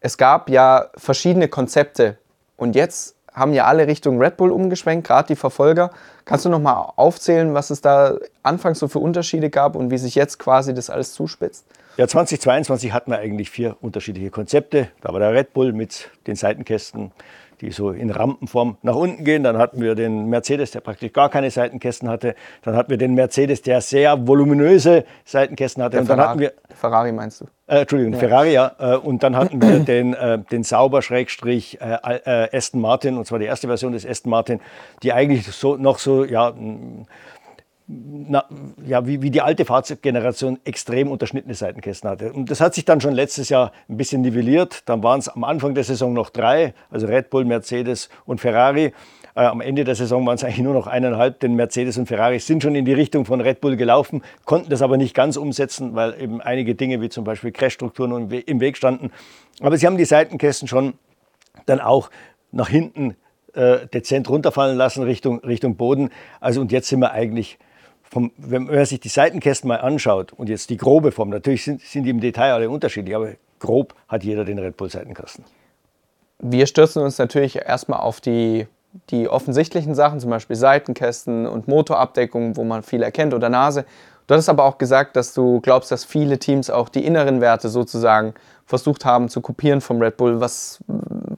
es 0.00 0.16
gab 0.16 0.48
ja 0.48 0.90
verschiedene 0.96 1.48
Konzepte 1.48 2.18
und 2.56 2.74
jetzt 2.76 3.16
haben 3.34 3.52
ja 3.52 3.64
alle 3.64 3.86
Richtung 3.86 4.18
Red 4.18 4.36
Bull 4.36 4.50
umgeschwenkt, 4.50 5.06
gerade 5.06 5.26
die 5.26 5.36
Verfolger. 5.36 5.90
Kannst 6.24 6.44
du 6.44 6.48
noch 6.48 6.60
mal 6.60 6.92
aufzählen, 6.96 7.52
was 7.52 7.70
es 7.70 7.80
da 7.80 8.16
anfangs 8.42 8.78
so 8.78 8.88
für 8.88 9.00
Unterschiede 9.00 9.50
gab 9.50 9.74
und 9.74 9.90
wie 9.90 9.98
sich 9.98 10.14
jetzt 10.14 10.38
quasi 10.38 10.72
das 10.72 10.88
alles 10.88 11.12
zuspitzt? 11.12 11.66
Ja, 11.96 12.08
2022 12.08 12.92
hatten 12.92 13.10
wir 13.10 13.18
eigentlich 13.18 13.50
vier 13.50 13.76
unterschiedliche 13.80 14.30
Konzepte. 14.30 14.88
Da 15.00 15.12
war 15.12 15.20
der 15.20 15.32
Red 15.32 15.52
Bull 15.52 15.72
mit 15.72 16.10
den 16.26 16.36
Seitenkästen, 16.36 17.12
die 17.60 17.70
so 17.70 17.90
in 17.90 18.10
Rampenform 18.10 18.78
nach 18.82 18.96
unten 18.96 19.24
gehen. 19.24 19.42
Dann 19.42 19.58
hatten 19.58 19.80
wir 19.80 19.94
den 19.94 20.28
Mercedes, 20.28 20.70
der 20.70 20.80
praktisch 20.80 21.12
gar 21.12 21.28
keine 21.28 21.50
Seitenkästen 21.50 22.08
hatte. 22.08 22.34
Dann 22.62 22.76
hatten 22.76 22.90
wir 22.90 22.98
den 22.98 23.14
Mercedes, 23.14 23.62
der 23.62 23.80
sehr 23.80 24.26
voluminöse 24.26 25.04
Seitenkästen 25.24 25.82
hatte. 25.82 25.92
Der 25.92 26.00
und 26.02 26.08
dann 26.08 26.18
Ferrari, 26.18 26.30
hatten 26.30 26.40
wir 26.40 26.76
Ferrari 26.76 27.12
meinst 27.12 27.40
du? 27.40 27.46
Äh, 27.66 27.80
Entschuldigung, 27.80 28.14
Ja. 28.14 28.18
Ferrari, 28.18 28.52
ja. 28.52 28.72
Äh, 28.78 28.96
Und 28.96 29.22
dann 29.22 29.36
hatten 29.36 29.60
wir 29.60 29.80
den, 29.80 30.14
äh, 30.14 30.38
den 30.38 30.62
Sauber 30.64 31.02
Schrägstrich 31.02 31.80
äh, 31.80 31.98
äh, 32.24 32.56
Aston 32.56 32.80
Martin, 32.80 33.16
und 33.16 33.26
zwar 33.26 33.38
die 33.38 33.46
erste 33.46 33.66
Version 33.66 33.92
des 33.92 34.06
Aston 34.06 34.30
Martin, 34.30 34.60
die 35.02 35.12
eigentlich 35.12 35.46
so 35.46 35.76
noch 35.76 35.98
so, 35.98 36.24
ja, 36.24 36.50
m, 36.50 37.06
na, 37.86 38.44
ja, 38.86 39.06
wie, 39.06 39.20
wie 39.20 39.30
die 39.30 39.42
alte 39.42 39.66
Fahrzeuggeneration 39.66 40.58
extrem 40.64 41.10
unterschnittene 41.10 41.54
Seitenkästen 41.54 42.08
hatte. 42.08 42.32
Und 42.32 42.50
das 42.50 42.62
hat 42.62 42.74
sich 42.74 42.86
dann 42.86 43.02
schon 43.02 43.12
letztes 43.12 43.50
Jahr 43.50 43.72
ein 43.90 43.98
bisschen 43.98 44.22
nivelliert. 44.22 44.82
Dann 44.88 45.02
waren 45.02 45.18
es 45.20 45.28
am 45.28 45.44
Anfang 45.44 45.74
der 45.74 45.84
Saison 45.84 46.14
noch 46.14 46.30
drei, 46.30 46.72
also 46.90 47.06
Red 47.06 47.28
Bull, 47.28 47.44
Mercedes 47.44 48.08
und 48.24 48.40
Ferrari. 48.40 48.94
Äh, 49.36 49.40
am 49.40 49.60
Ende 49.60 49.84
der 49.84 49.94
Saison 49.94 50.24
waren 50.26 50.36
es 50.36 50.44
eigentlich 50.44 50.60
nur 50.60 50.74
noch 50.74 50.86
eineinhalb, 50.86 51.40
denn 51.40 51.54
Mercedes 51.54 51.98
und 51.98 52.06
Ferrari 52.06 52.38
sind 52.38 52.62
schon 52.62 52.74
in 52.74 52.84
die 52.84 52.92
Richtung 52.92 53.24
von 53.24 53.40
Red 53.40 53.60
Bull 53.60 53.76
gelaufen, 53.76 54.22
konnten 54.44 54.70
das 54.70 54.82
aber 54.82 54.96
nicht 54.96 55.14
ganz 55.14 55.36
umsetzen, 55.36 55.94
weil 55.94 56.20
eben 56.20 56.40
einige 56.40 56.74
Dinge 56.74 57.00
wie 57.00 57.08
zum 57.08 57.24
Beispiel 57.24 57.50
Crashstrukturen 57.50 58.12
im 58.12 58.30
We- 58.30 58.40
im 58.40 58.60
Weg 58.60 58.76
standen. 58.76 59.10
Aber 59.60 59.76
sie 59.76 59.86
haben 59.86 59.96
die 59.96 60.04
Seitenkästen 60.04 60.68
schon 60.68 60.94
dann 61.66 61.80
auch 61.80 62.10
nach 62.52 62.68
hinten 62.68 63.16
äh, 63.54 63.86
dezent 63.86 64.28
runterfallen 64.28 64.76
lassen 64.76 65.02
Richtung, 65.02 65.40
Richtung 65.40 65.76
Boden. 65.76 66.10
Also 66.40 66.60
und 66.60 66.72
jetzt 66.72 66.88
sind 66.88 67.00
wir 67.00 67.12
eigentlich, 67.12 67.58
vom, 68.02 68.32
wenn 68.36 68.64
man 68.64 68.84
sich 68.84 69.00
die 69.00 69.08
Seitenkästen 69.08 69.68
mal 69.68 69.76
anschaut 69.76 70.32
und 70.32 70.48
jetzt 70.48 70.70
die 70.70 70.76
grobe 70.76 71.10
Form, 71.12 71.30
natürlich 71.30 71.64
sind, 71.64 71.80
sind 71.80 72.04
die 72.04 72.10
im 72.10 72.20
Detail 72.20 72.52
alle 72.52 72.70
unterschiedlich, 72.70 73.14
aber 73.14 73.30
grob 73.58 73.94
hat 74.08 74.24
jeder 74.24 74.44
den 74.44 74.58
Red 74.58 74.76
Bull 74.76 74.90
Seitenkasten. 74.90 75.44
Wir 76.40 76.66
stürzen 76.66 77.02
uns 77.02 77.18
natürlich 77.18 77.56
erstmal 77.56 78.00
auf 78.00 78.20
die, 78.20 78.66
die 79.10 79.28
offensichtlichen 79.28 79.94
Sachen, 79.94 80.20
zum 80.20 80.30
Beispiel 80.30 80.56
Seitenkästen 80.56 81.46
und 81.46 81.68
Motorabdeckung, 81.68 82.56
wo 82.56 82.64
man 82.64 82.82
viel 82.82 83.02
erkennt 83.02 83.34
oder 83.34 83.48
Nase. 83.48 83.84
Du 84.26 84.34
hattest 84.34 84.48
aber 84.48 84.64
auch 84.64 84.78
gesagt, 84.78 85.16
dass 85.16 85.34
du 85.34 85.60
glaubst, 85.60 85.90
dass 85.90 86.04
viele 86.04 86.38
Teams 86.38 86.70
auch 86.70 86.88
die 86.88 87.04
inneren 87.04 87.40
Werte 87.40 87.68
sozusagen 87.68 88.34
versucht 88.64 89.04
haben 89.04 89.28
zu 89.28 89.40
kopieren 89.40 89.80
vom 89.80 90.00
Red 90.00 90.16
Bull, 90.16 90.40
was 90.40 90.78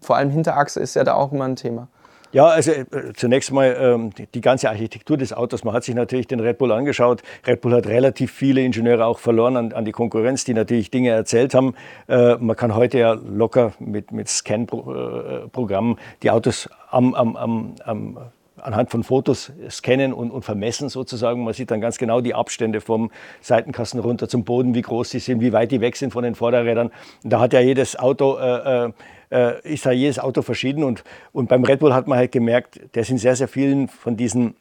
vor 0.01 0.17
allem 0.17 0.31
Hinterachse 0.31 0.79
ist 0.79 0.95
ja 0.95 1.03
da 1.03 1.15
auch 1.15 1.33
immer 1.33 1.47
ein 1.47 1.57
Thema. 1.57 1.89
Ja, 2.37 2.49
also 2.49 2.71
äh, 2.71 2.85
zunächst 3.15 3.51
mal 3.51 3.75
ähm, 3.81 4.11
die, 4.13 4.27
die 4.27 4.43
ganze 4.43 4.69
Architektur 4.69 5.17
des 5.17 5.33
Autos. 5.33 5.65
Man 5.65 5.73
hat 5.73 5.85
sich 5.85 5.95
natürlich 5.95 6.27
den 6.27 6.39
Red 6.39 6.59
Bull 6.59 6.71
angeschaut. 6.71 7.23
Red 7.47 7.63
Bull 7.63 7.73
hat 7.73 7.87
relativ 7.87 8.31
viele 8.31 8.61
Ingenieure 8.61 9.07
auch 9.07 9.21
verloren 9.21 9.57
an, 9.57 9.73
an 9.73 9.87
die 9.87 9.93
Konkurrenz, 9.93 10.45
die 10.45 10.53
natürlich 10.53 10.91
Dinge 10.91 11.09
erzählt 11.09 11.55
haben. 11.55 11.73
Äh, 12.09 12.37
man 12.37 12.55
kann 12.55 12.75
heute 12.75 12.99
ja 12.99 13.15
locker 13.15 13.73
mit, 13.79 14.13
mit 14.13 14.29
Scan-Programmen 14.29 15.97
die 16.23 16.31
Autos 16.31 16.69
am, 16.91 17.15
am, 17.15 17.37
am, 17.37 17.75
am 17.83 18.19
anhand 18.61 18.91
von 18.91 19.03
Fotos 19.03 19.53
scannen 19.71 20.13
und, 20.13 20.31
und 20.31 20.43
vermessen 20.43 20.91
sozusagen. 20.91 21.43
Man 21.43 21.55
sieht 21.55 21.71
dann 21.71 21.81
ganz 21.81 21.97
genau 21.97 22.21
die 22.21 22.35
Abstände 22.35 22.83
vom 22.83 23.11
Seitenkasten 23.41 24.01
runter 24.01 24.29
zum 24.29 24.45
Boden, 24.45 24.75
wie 24.75 24.83
groß 24.83 25.09
sie 25.09 25.21
sind, 25.21 25.41
wie 25.41 25.55
weit 25.55 25.73
die 25.73 25.81
weg 25.81 25.97
sind 25.97 26.13
von 26.13 26.23
den 26.23 26.35
Vorderrädern. 26.35 26.91
Und 27.25 27.33
da 27.33 27.41
hat 27.41 27.55
ja 27.55 27.61
jedes 27.61 27.99
Auto, 27.99 28.37
äh, 28.37 28.91
äh, 29.31 29.61
ist 29.63 29.85
ja 29.85 29.93
jedes 29.93 30.19
Auto 30.19 30.43
verschieden. 30.43 30.85
Und, 30.85 31.05
und 31.33 31.49
beim 31.49 31.65
Red 31.65 31.81
Bull 31.81 31.95
hat 31.95 32.07
man 32.07 32.19
halt 32.19 32.33
gemerkt, 32.33 32.81
der 32.95 33.05
sind 33.05 33.19
sehr, 33.19 33.37
sehr 33.37 33.49
vielen 33.49 33.89
von 33.89 34.17
diesen 34.17 34.55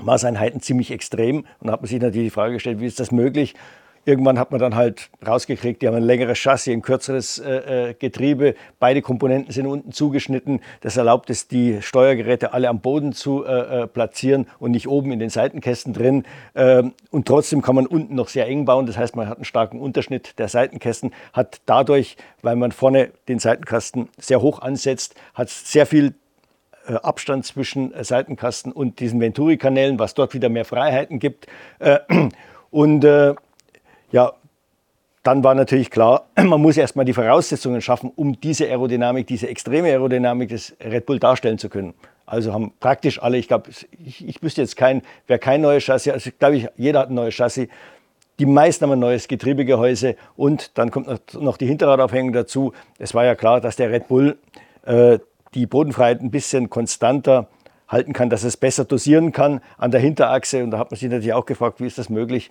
Maßeinheiten 0.00 0.60
ziemlich 0.60 0.90
extrem. 0.90 1.46
Und 1.60 1.66
da 1.66 1.72
hat 1.72 1.80
man 1.80 1.88
sich 1.88 2.00
natürlich 2.00 2.26
die 2.26 2.34
Frage 2.34 2.54
gestellt, 2.54 2.80
wie 2.80 2.86
ist 2.86 3.00
das 3.00 3.12
möglich? 3.12 3.54
Irgendwann 4.06 4.38
hat 4.38 4.50
man 4.50 4.60
dann 4.60 4.74
halt 4.74 5.08
rausgekriegt, 5.26 5.80
die 5.80 5.88
haben 5.88 5.94
ein 5.94 6.02
längeres 6.02 6.38
Chassis, 6.38 6.72
ein 6.72 6.82
kürzeres 6.82 7.38
äh, 7.38 7.90
äh, 7.90 7.94
Getriebe, 7.94 8.54
beide 8.78 9.00
Komponenten 9.00 9.50
sind 9.50 9.66
unten 9.66 9.92
zugeschnitten. 9.92 10.60
Das 10.82 10.98
erlaubt 10.98 11.30
es, 11.30 11.48
die 11.48 11.80
Steuergeräte 11.80 12.52
alle 12.52 12.68
am 12.68 12.80
Boden 12.80 13.12
zu 13.12 13.44
äh, 13.44 13.82
äh, 13.82 13.86
platzieren 13.86 14.46
und 14.58 14.72
nicht 14.72 14.88
oben 14.88 15.10
in 15.10 15.18
den 15.18 15.30
Seitenkästen 15.30 15.94
drin. 15.94 16.24
Ähm, 16.54 16.92
und 17.10 17.26
trotzdem 17.26 17.62
kann 17.62 17.74
man 17.74 17.86
unten 17.86 18.14
noch 18.14 18.28
sehr 18.28 18.46
eng 18.46 18.66
bauen. 18.66 18.84
Das 18.84 18.98
heißt, 18.98 19.16
man 19.16 19.26
hat 19.28 19.38
einen 19.38 19.46
starken 19.46 19.80
Unterschnitt 19.80 20.38
der 20.38 20.48
Seitenkästen, 20.48 21.12
hat 21.32 21.62
dadurch, 21.64 22.16
weil 22.42 22.56
man 22.56 22.72
vorne 22.72 23.10
den 23.28 23.38
Seitenkasten 23.38 24.10
sehr 24.18 24.42
hoch 24.42 24.60
ansetzt, 24.60 25.14
hat 25.32 25.48
sehr 25.48 25.86
viel 25.86 26.14
äh, 26.86 26.94
Abstand 26.96 27.46
zwischen 27.46 27.94
Seitenkasten 27.98 28.70
und 28.70 29.00
diesen 29.00 29.18
Venturi-Kanälen, 29.18 29.98
was 29.98 30.12
dort 30.12 30.34
wieder 30.34 30.50
mehr 30.50 30.66
Freiheiten 30.66 31.18
gibt. 31.20 31.46
Und 32.70 33.06
ja, 34.14 34.32
dann 35.24 35.42
war 35.42 35.56
natürlich 35.56 35.90
klar, 35.90 36.26
man 36.36 36.62
muss 36.62 36.76
erstmal 36.76 37.04
die 37.04 37.12
Voraussetzungen 37.12 37.80
schaffen, 37.80 38.12
um 38.14 38.40
diese 38.40 38.66
Aerodynamik, 38.66 39.26
diese 39.26 39.48
extreme 39.48 39.88
Aerodynamik 39.88 40.50
des 40.50 40.76
Red 40.80 41.04
Bull 41.06 41.18
darstellen 41.18 41.58
zu 41.58 41.68
können. 41.68 41.94
Also 42.24 42.52
haben 42.52 42.72
praktisch 42.78 43.20
alle, 43.20 43.38
ich 43.38 43.48
glaube, 43.48 43.70
ich, 43.70 44.26
ich 44.26 44.40
wüsste 44.40 44.60
jetzt 44.60 44.76
kein, 44.76 45.02
wer 45.26 45.40
kein 45.40 45.62
neues 45.62 45.82
Chassis, 45.82 46.12
also 46.12 46.30
glaube 46.38 46.56
ich, 46.56 46.68
jeder 46.76 47.00
hat 47.00 47.10
ein 47.10 47.14
neues 47.14 47.34
Chassis. 47.34 47.68
Die 48.38 48.46
meisten 48.46 48.84
haben 48.84 48.92
ein 48.92 49.00
neues 49.00 49.26
Getriebegehäuse 49.26 50.14
und 50.36 50.78
dann 50.78 50.92
kommt 50.92 51.08
noch- 51.34 51.56
die 51.56 51.66
Hinterradaufhängung 51.66 52.32
dazu. 52.32 52.72
Es 52.98 53.14
war 53.14 53.24
ja 53.24 53.34
klar, 53.34 53.60
dass 53.60 53.74
der 53.74 53.90
Red 53.90 54.06
Bull 54.06 54.38
äh, 54.86 55.18
die 55.54 55.66
Bodenfreiheit 55.66 56.20
ein 56.20 56.30
bisschen 56.30 56.70
konstanter 56.70 57.48
halten 57.88 58.12
kann, 58.12 58.30
dass 58.30 58.44
es 58.44 58.56
besser 58.56 58.84
dosieren 58.84 59.32
kann 59.32 59.60
an 59.76 59.90
der 59.90 60.00
Hinterachse. 60.00 60.62
Und 60.62 60.70
da 60.70 60.78
hat 60.78 60.90
man 60.90 60.98
sich 60.98 61.10
natürlich 61.10 61.32
auch 61.32 61.46
gefragt, 61.46 61.80
wie 61.80 61.86
ist 61.86 61.98
das 61.98 62.08
möglich? 62.08 62.50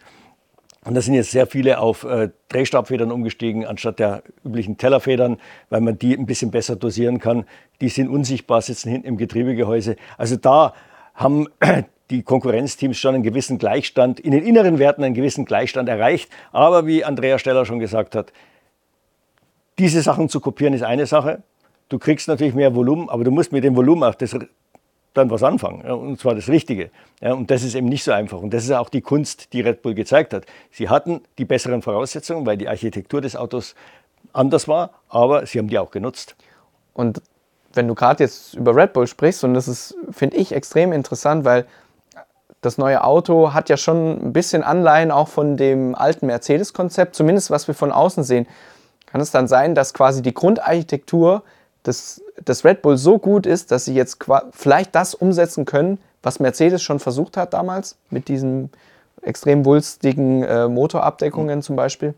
Und 0.86 0.96
da 0.96 1.02
sind 1.02 1.14
jetzt 1.14 1.32
sehr 1.32 1.48
viele 1.48 1.80
auf 1.80 2.04
äh, 2.04 2.30
Drehstabfedern 2.50 3.12
umgestiegen, 3.12 3.66
anstatt 3.66 4.00
der 4.00 4.24
üblichen 4.44 4.78
Tellerfedern, 4.78 5.38
weil 5.70 5.82
man 5.82 5.98
die 5.98 6.14
ein 6.18 6.26
bisschen 6.26 6.52
besser 6.52 6.76
dosieren 6.76 7.20
kann. 7.20 7.46
Die 7.80 7.90
sind 7.90 8.10
unsichtbar, 8.10 8.62
sitzen 8.62 8.90
hinten 8.90 9.08
im 9.08 9.18
Getriebegehäuse. 9.18 9.96
Also 10.18 10.36
da 10.36 10.74
haben 11.14 11.48
die 12.10 12.24
Konkurrenzteams 12.24 12.98
schon 12.98 13.16
einen 13.16 13.24
gewissen 13.24 13.58
Gleichstand, 13.58 14.20
in 14.20 14.32
den 14.32 14.44
inneren 14.44 14.78
Werten 14.78 15.04
einen 15.04 15.16
gewissen 15.16 15.46
Gleichstand 15.46 15.88
erreicht. 15.88 16.30
Aber 16.52 16.86
wie 16.86 17.06
Andrea 17.06 17.40
Steller 17.40 17.66
schon 17.66 17.80
gesagt 17.80 18.16
hat, 18.16 18.34
diese 19.80 20.02
Sachen 20.02 20.30
zu 20.30 20.40
kopieren 20.40 20.74
ist 20.74 20.84
eine 20.84 21.06
Sache. 21.06 21.44
Du 21.90 21.98
kriegst 21.98 22.28
natürlich 22.28 22.54
mehr 22.54 22.76
Volumen, 22.76 23.10
aber 23.10 23.24
du 23.24 23.32
musst 23.32 23.52
mit 23.52 23.64
dem 23.64 23.76
Volumen 23.76 24.04
auch 24.04 24.16
das, 24.16 24.36
dann 25.14 25.30
was 25.30 25.44
anfangen. 25.44 25.82
Und 25.90 26.20
zwar 26.20 26.36
das 26.36 26.48
Richtige. 26.48 26.90
Und 27.22 27.52
das 27.52 27.64
ist 27.64 27.76
eben 27.76 27.88
nicht 27.88 28.04
so 28.04 28.12
einfach. 28.12 28.40
Und 28.40 28.54
das 28.54 28.64
ist 28.64 28.72
auch 28.72 28.90
die 28.90 29.02
Kunst, 29.02 29.54
die 29.54 29.62
Red 29.62 29.82
Bull 29.82 29.94
gezeigt 29.94 30.34
hat. 30.34 30.46
Sie 30.72 30.90
hatten 30.90 31.22
die 31.38 31.46
besseren 31.46 31.82
Voraussetzungen, 31.82 32.46
weil 32.46 32.58
die 32.58 32.68
Architektur 32.68 33.22
des 33.22 33.36
Autos 33.36 33.76
anders 34.32 34.68
war, 34.68 34.92
aber 35.10 35.46
sie 35.46 35.60
haben 35.60 35.68
die 35.68 35.78
auch 35.78 35.92
genutzt. 35.92 36.36
Und 36.94 37.22
wenn 37.74 37.88
du 37.88 37.96
gerade 37.96 38.24
jetzt 38.24 38.56
über 38.56 38.76
Red 38.76 38.94
Bull 38.94 39.08
sprichst, 39.08 39.44
und 39.44 39.54
das 39.54 39.68
ist, 39.68 39.96
finde 40.12 40.38
ich, 40.38 40.54
extrem 40.54 40.94
interessant, 40.94 41.46
weil 41.46 41.66
das 42.62 42.78
neue 42.78 43.04
Auto 43.04 43.54
hat 43.54 43.70
ja 43.70 43.78
schon 43.78 44.28
ein 44.28 44.34
bisschen 44.34 44.64
Anleihen 44.64 45.12
auch 45.12 45.28
von 45.28 45.58
dem 45.58 45.96
alten 45.96 46.28
Mercedes-Konzept, 46.28 47.16
zumindest 47.16 47.52
was 47.52 47.68
wir 47.68 47.76
von 47.76 47.92
außen 47.92 48.24
sehen. 48.24 48.48
Kann 49.06 49.22
es 49.22 49.32
dann 49.32 49.48
sein, 49.48 49.76
dass 49.76 49.94
quasi 49.94 50.22
die 50.22 50.34
Grundarchitektur 50.34 51.44
des, 51.86 52.23
des 52.40 52.66
Red 52.66 52.82
Bull 52.82 52.98
so 52.98 53.20
gut 53.20 53.46
ist, 53.46 53.72
dass 53.72 53.86
sie 53.86 53.94
jetzt 53.94 54.26
vielleicht 54.52 54.96
das 54.96 55.14
umsetzen 55.14 55.66
können, 55.66 56.00
was 56.22 56.40
Mercedes 56.40 56.82
schon 56.82 57.00
versucht 57.00 57.38
hat 57.38 57.54
damals, 57.54 57.98
mit 58.10 58.28
diesen 58.28 58.70
extrem 59.22 59.66
wulstigen 59.66 60.44
äh, 60.44 60.68
Motorabdeckungen 60.68 61.62
zum 61.62 61.76
Beispiel? 61.76 62.14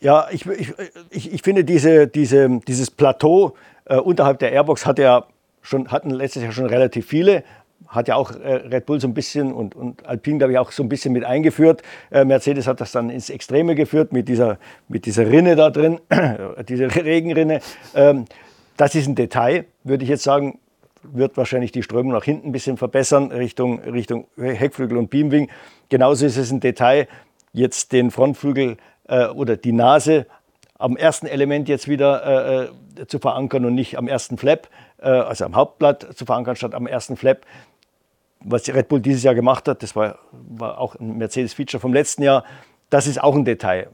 Ja, 0.00 0.26
ich, 0.30 0.46
ich, 0.46 0.74
ich, 1.10 1.32
ich 1.32 1.42
finde, 1.42 1.64
diese, 1.64 2.08
diese, 2.08 2.60
dieses 2.66 2.90
Plateau 2.90 3.54
äh, 3.84 3.96
unterhalb 3.96 4.38
der 4.40 4.52
Airbox 4.52 4.84
hat 4.84 4.98
ja 4.98 5.26
schon, 5.60 5.88
hatten 5.88 6.10
letztes 6.10 6.42
Jahr 6.42 6.52
schon 6.52 6.66
relativ 6.66 7.06
viele. 7.06 7.44
Hat 7.86 8.08
ja 8.08 8.16
auch 8.16 8.32
äh, 8.32 8.54
Red 8.54 8.86
Bull 8.86 9.00
so 9.00 9.06
ein 9.06 9.14
bisschen 9.14 9.52
und, 9.52 9.74
und 9.74 10.06
Alpine, 10.06 10.38
glaube 10.38 10.52
ich, 10.52 10.58
auch 10.58 10.72
so 10.72 10.82
ein 10.82 10.88
bisschen 10.88 11.12
mit 11.12 11.24
eingeführt. 11.24 11.82
Äh, 12.10 12.24
Mercedes 12.24 12.66
hat 12.66 12.80
das 12.80 12.92
dann 12.92 13.10
ins 13.10 13.30
Extreme 13.30 13.74
geführt 13.74 14.12
mit 14.12 14.28
dieser, 14.28 14.58
mit 14.88 15.06
dieser 15.06 15.28
Rinne 15.28 15.56
da 15.56 15.70
drin, 15.70 16.00
diese 16.68 16.94
Regenrinne. 16.94 17.60
Ähm, 17.94 18.24
das 18.82 18.96
ist 18.96 19.06
ein 19.06 19.14
Detail, 19.14 19.66
würde 19.84 20.02
ich 20.02 20.10
jetzt 20.10 20.24
sagen, 20.24 20.58
wird 21.04 21.36
wahrscheinlich 21.36 21.70
die 21.70 21.84
Strömung 21.84 22.12
nach 22.12 22.24
hinten 22.24 22.48
ein 22.48 22.52
bisschen 22.52 22.76
verbessern, 22.76 23.30
Richtung, 23.30 23.78
Richtung 23.78 24.26
Heckflügel 24.36 24.98
und 24.98 25.08
Beamwing. 25.08 25.50
Genauso 25.88 26.26
ist 26.26 26.36
es 26.36 26.50
ein 26.50 26.58
Detail, 26.58 27.06
jetzt 27.52 27.92
den 27.92 28.10
Frontflügel 28.10 28.78
äh, 29.06 29.26
oder 29.26 29.56
die 29.56 29.70
Nase 29.70 30.26
am 30.80 30.96
ersten 30.96 31.28
Element 31.28 31.68
jetzt 31.68 31.86
wieder 31.86 32.72
äh, 32.96 33.06
zu 33.06 33.20
verankern 33.20 33.64
und 33.66 33.76
nicht 33.76 33.98
am 33.98 34.08
ersten 34.08 34.36
Flap, 34.36 34.68
äh, 34.98 35.10
also 35.10 35.44
am 35.44 35.54
Hauptblatt 35.54 36.16
zu 36.16 36.26
verankern 36.26 36.56
statt 36.56 36.74
am 36.74 36.88
ersten 36.88 37.16
Flap. 37.16 37.46
Was 38.40 38.68
Red 38.68 38.88
Bull 38.88 39.00
dieses 39.00 39.22
Jahr 39.22 39.36
gemacht 39.36 39.68
hat, 39.68 39.84
das 39.84 39.94
war, 39.94 40.18
war 40.32 40.78
auch 40.78 40.96
ein 40.96 41.18
Mercedes-Feature 41.18 41.80
vom 41.80 41.92
letzten 41.92 42.24
Jahr, 42.24 42.44
das 42.90 43.06
ist 43.06 43.22
auch 43.22 43.36
ein 43.36 43.44
Detail. 43.44 43.90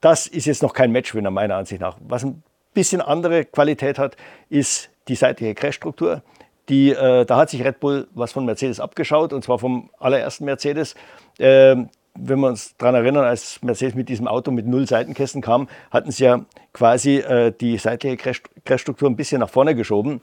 Das 0.00 0.26
ist 0.26 0.46
jetzt 0.46 0.64
noch 0.64 0.72
kein 0.72 0.90
Matchwinner 0.90 1.30
meiner 1.30 1.54
Ansicht 1.54 1.80
nach. 1.80 1.96
Was 2.00 2.24
ein 2.24 2.42
bisschen 2.76 3.00
andere 3.00 3.44
Qualität 3.46 3.98
hat, 3.98 4.16
ist 4.50 4.90
die 5.08 5.16
seitliche 5.16 5.54
Crashstruktur. 5.54 6.22
Die, 6.68 6.90
äh, 6.90 7.24
da 7.24 7.36
hat 7.38 7.50
sich 7.50 7.64
Red 7.64 7.80
Bull 7.80 8.06
was 8.14 8.32
von 8.32 8.44
Mercedes 8.44 8.80
abgeschaut, 8.80 9.32
und 9.32 9.42
zwar 9.42 9.58
vom 9.58 9.90
allerersten 9.98 10.44
Mercedes. 10.44 10.94
Ähm, 11.38 11.88
wenn 12.14 12.40
wir 12.40 12.48
uns 12.48 12.76
daran 12.76 12.94
erinnern, 12.94 13.24
als 13.24 13.62
Mercedes 13.62 13.94
mit 13.94 14.08
diesem 14.08 14.28
Auto 14.28 14.50
mit 14.50 14.66
null 14.66 14.86
Seitenkästen 14.86 15.42
kam, 15.42 15.68
hatten 15.90 16.10
sie 16.10 16.24
ja 16.24 16.44
quasi 16.72 17.16
äh, 17.16 17.52
die 17.52 17.78
seitliche 17.78 18.16
Crashstruktur 18.64 19.08
ein 19.08 19.16
bisschen 19.16 19.40
nach 19.40 19.50
vorne 19.50 19.74
geschoben 19.74 20.20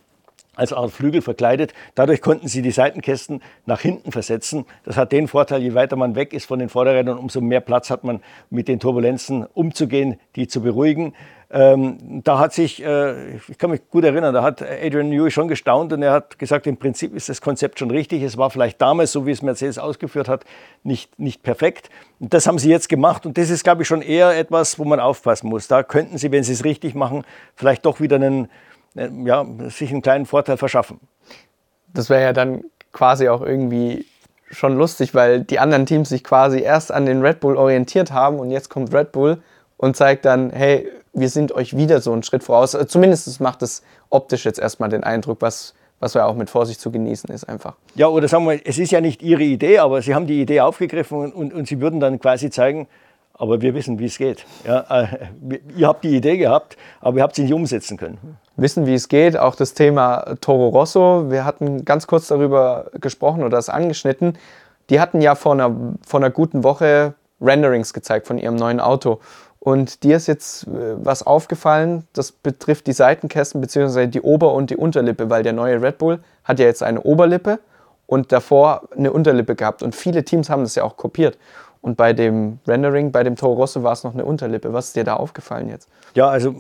als 0.56 0.72
Art 0.74 0.92
Flügel 0.92 1.22
verkleidet. 1.22 1.74
Dadurch 1.96 2.22
konnten 2.22 2.48
sie 2.48 2.62
die 2.62 2.72
Seitenkästen 2.72 3.42
nach 3.66 3.82
hinten 3.82 4.12
versetzen. 4.12 4.66
Das 4.84 4.98
hat 4.98 5.12
den 5.12 5.28
Vorteil, 5.28 5.62
je 5.62 5.74
weiter 5.74 5.96
man 5.96 6.16
weg 6.16 6.34
ist 6.34 6.46
von 6.46 6.60
den 6.60 6.70
Vorderrädern, 6.70 7.18
umso 7.18 7.42
mehr 7.42 7.62
Platz 7.62 7.90
hat 7.90 8.04
man 8.04 8.22
mit 8.50 8.68
den 8.68 8.80
Turbulenzen 8.80 9.46
umzugehen, 9.46 10.20
die 10.36 10.48
zu 10.48 10.62
beruhigen. 10.62 11.14
Ähm, 11.56 12.22
da 12.24 12.40
hat 12.40 12.52
sich, 12.52 12.84
äh, 12.84 13.36
ich 13.36 13.60
kann 13.60 13.70
mich 13.70 13.88
gut 13.90 14.04
erinnern, 14.04 14.34
da 14.34 14.42
hat 14.42 14.64
Adrian 14.64 15.10
Newey 15.10 15.30
schon 15.30 15.48
gestaunt 15.48 15.94
und 15.94 16.02
er 16.02 16.12
hat 16.12 16.40
gesagt, 16.40 16.66
im 16.66 16.78
Prinzip 16.78 17.16
ist 17.16 17.30
das 17.30 17.42
Konzept 17.42 17.78
schon 17.78 17.92
richtig. 17.92 18.24
Es 18.24 18.38
war 18.38 18.50
vielleicht 18.50 18.82
damals, 18.82 19.12
so 19.12 19.28
wie 19.28 19.32
es 19.32 19.44
Mercedes 19.44 19.78
ausgeführt 19.78 20.28
hat, 20.28 20.46
nicht, 20.82 21.20
nicht 21.20 21.44
perfekt. 21.44 21.92
Und 22.20 22.34
das 22.34 22.48
haben 22.48 22.58
sie 22.58 22.72
jetzt 22.72 22.90
gemacht 22.90 23.28
und 23.28 23.38
das 23.38 23.52
ist, 23.52 23.64
glaube 23.64 23.84
ich, 23.84 23.88
schon 23.88 24.02
eher 24.02 24.36
etwas, 24.36 24.80
wo 24.80 24.84
man 24.84 25.00
aufpassen 25.00 25.48
muss. 25.48 25.68
Da 25.68 25.84
könnten 25.84 26.18
sie, 26.18 26.32
wenn 26.32 26.44
sie 26.44 26.54
es 26.54 26.66
richtig 26.66 26.96
machen, 26.96 27.24
vielleicht 27.56 27.86
doch 27.86 28.02
wieder 28.02 28.16
einen 28.16 28.50
äh, 28.96 29.10
ja, 29.24 29.46
sich 29.70 29.92
einen 29.92 30.02
kleinen 30.02 30.26
Vorteil 30.26 30.58
verschaffen. 30.58 31.00
Das 31.94 32.10
wäre 32.10 32.24
ja 32.24 32.34
dann 32.34 32.64
quasi 32.92 33.30
auch 33.30 33.42
irgendwie 33.42 34.06
schon 34.50 34.78
lustig, 34.78 35.16
weil 35.16 35.42
die 35.42 35.60
anderen 35.60 35.86
Teams 35.86 36.10
sich 36.10 36.24
quasi 36.24 36.62
erst 36.62 36.92
an 36.92 37.06
den 37.06 37.22
Red 37.22 37.40
Bull 37.40 37.58
orientiert 37.58 38.12
haben 38.12 38.40
und 38.40 38.52
jetzt 38.52 38.70
kommt 38.70 38.94
Red 38.94 39.12
Bull 39.12 39.42
und 39.78 39.96
zeigt 39.96 40.26
dann, 40.26 40.52
hey, 40.52 40.88
wir 41.14 41.30
sind 41.30 41.52
euch 41.52 41.78
wieder 41.78 42.02
so 42.02 42.12
einen 42.12 42.24
Schritt 42.24 42.44
voraus. 42.44 42.74
Äh, 42.74 42.88
zumindest 42.88 43.40
macht 43.40 43.62
es 43.62 43.84
optisch 44.10 44.46
jetzt 44.46 44.60
erstmal 44.60 44.90
den 44.90 45.04
Eindruck, 45.04 45.42
was, 45.42 45.74
was 46.00 46.16
ja 46.16 46.26
auch 46.26 46.36
mit 46.36 46.50
Vorsicht 46.50 46.82
zu 46.82 46.92
genießen 46.92 47.34
ist 47.34 47.48
einfach. 47.48 47.76
Ja, 47.96 48.08
oder 48.08 48.28
sagen 48.28 48.46
wir, 48.46 48.60
es 48.66 48.78
ist 48.78 48.92
ja 48.92 49.02
nicht 49.02 49.22
ihre 49.22 49.44
Idee, 49.44 49.80
aber 49.80 50.02
sie 50.02 50.16
haben 50.16 50.28
die 50.28 50.42
Idee 50.42 50.62
aufgegriffen 50.62 51.18
und, 51.18 51.34
und, 51.34 51.54
und 51.54 51.68
sie 51.68 51.80
würden 51.80 52.00
dann 52.00 52.20
quasi 52.20 52.50
zeigen, 52.50 52.88
aber 53.36 53.62
wir 53.62 53.74
wissen, 53.74 53.98
wie 54.00 54.06
es 54.06 54.18
geht. 54.18 54.46
Ja, 54.66 54.86
äh, 54.90 55.08
ihr 55.76 55.88
habt 55.88 56.04
die 56.04 56.16
Idee 56.16 56.38
gehabt, 56.38 56.78
aber 57.02 57.18
ihr 57.18 57.24
habt 57.24 57.36
sie 57.36 57.44
nicht 57.44 57.54
umsetzen 57.54 57.98
können. 57.98 58.38
Wissen, 58.56 58.86
wie 58.86 58.94
es 58.94 59.08
geht, 59.08 59.38
auch 59.38 59.56
das 59.56 59.74
Thema 59.74 60.36
Toro 60.42 60.70
Rosso. 60.70 61.32
Wir 61.32 61.44
hatten 61.44 61.86
ganz 61.86 62.06
kurz 62.06 62.28
darüber 62.28 62.92
gesprochen 63.00 63.44
oder 63.44 63.58
es 63.58 63.70
angeschnitten. 63.70 64.38
Die 64.90 65.00
hatten 65.00 65.22
ja 65.22 65.34
vor 65.36 65.54
einer, 65.54 65.76
vor 66.06 66.20
einer 66.20 66.30
guten 66.30 66.64
Woche 66.64 67.16
Renderings 67.42 67.94
gezeigt 67.94 68.28
von 68.28 68.38
ihrem 68.38 68.56
neuen 68.56 68.80
Auto. 68.80 69.20
Und 69.64 70.04
dir 70.04 70.18
ist 70.18 70.28
jetzt 70.28 70.68
äh, 70.68 70.70
was 70.98 71.24
aufgefallen, 71.24 72.06
das 72.12 72.34
betrifft 72.34 72.86
die 72.86 72.92
Seitenkästen 72.92 73.62
bzw. 73.62 74.08
die 74.08 74.20
Ober- 74.20 74.54
und 74.54 74.70
die 74.70 74.76
Unterlippe, 74.76 75.30
weil 75.30 75.42
der 75.42 75.54
neue 75.54 75.82
Red 75.82 76.00
Bull 76.00 76.20
hat 76.44 76.60
ja 76.60 76.66
jetzt 76.66 76.84
eine 76.84 77.00
Oberlippe 77.00 77.60
und 78.06 78.34
davor 78.34 78.82
eine 78.94 79.14
Unterlippe 79.14 79.56
gehabt. 79.56 79.82
Und 79.82 79.96
viele 79.96 80.26
Teams 80.26 80.50
haben 80.50 80.64
das 80.64 80.76
ja 80.76 80.84
auch 80.84 80.98
kopiert. 80.98 81.38
Und 81.80 81.96
bei 81.96 82.12
dem 82.12 82.60
Rendering, 82.68 83.14
bei 83.14 83.24
dem 83.24 83.38
Toro 83.38 83.54
Rosso 83.54 83.84
war 83.84 83.94
es 83.94 84.04
noch 84.04 84.14
eine 84.14 84.26
Unterlippe. 84.26 84.74
Was 84.74 84.88
ist 84.88 84.98
dir 84.98 85.06
da 85.06 85.16
aufgefallen 85.16 85.70
jetzt? 85.70 85.88
Ja, 86.14 86.28
also 86.28 86.54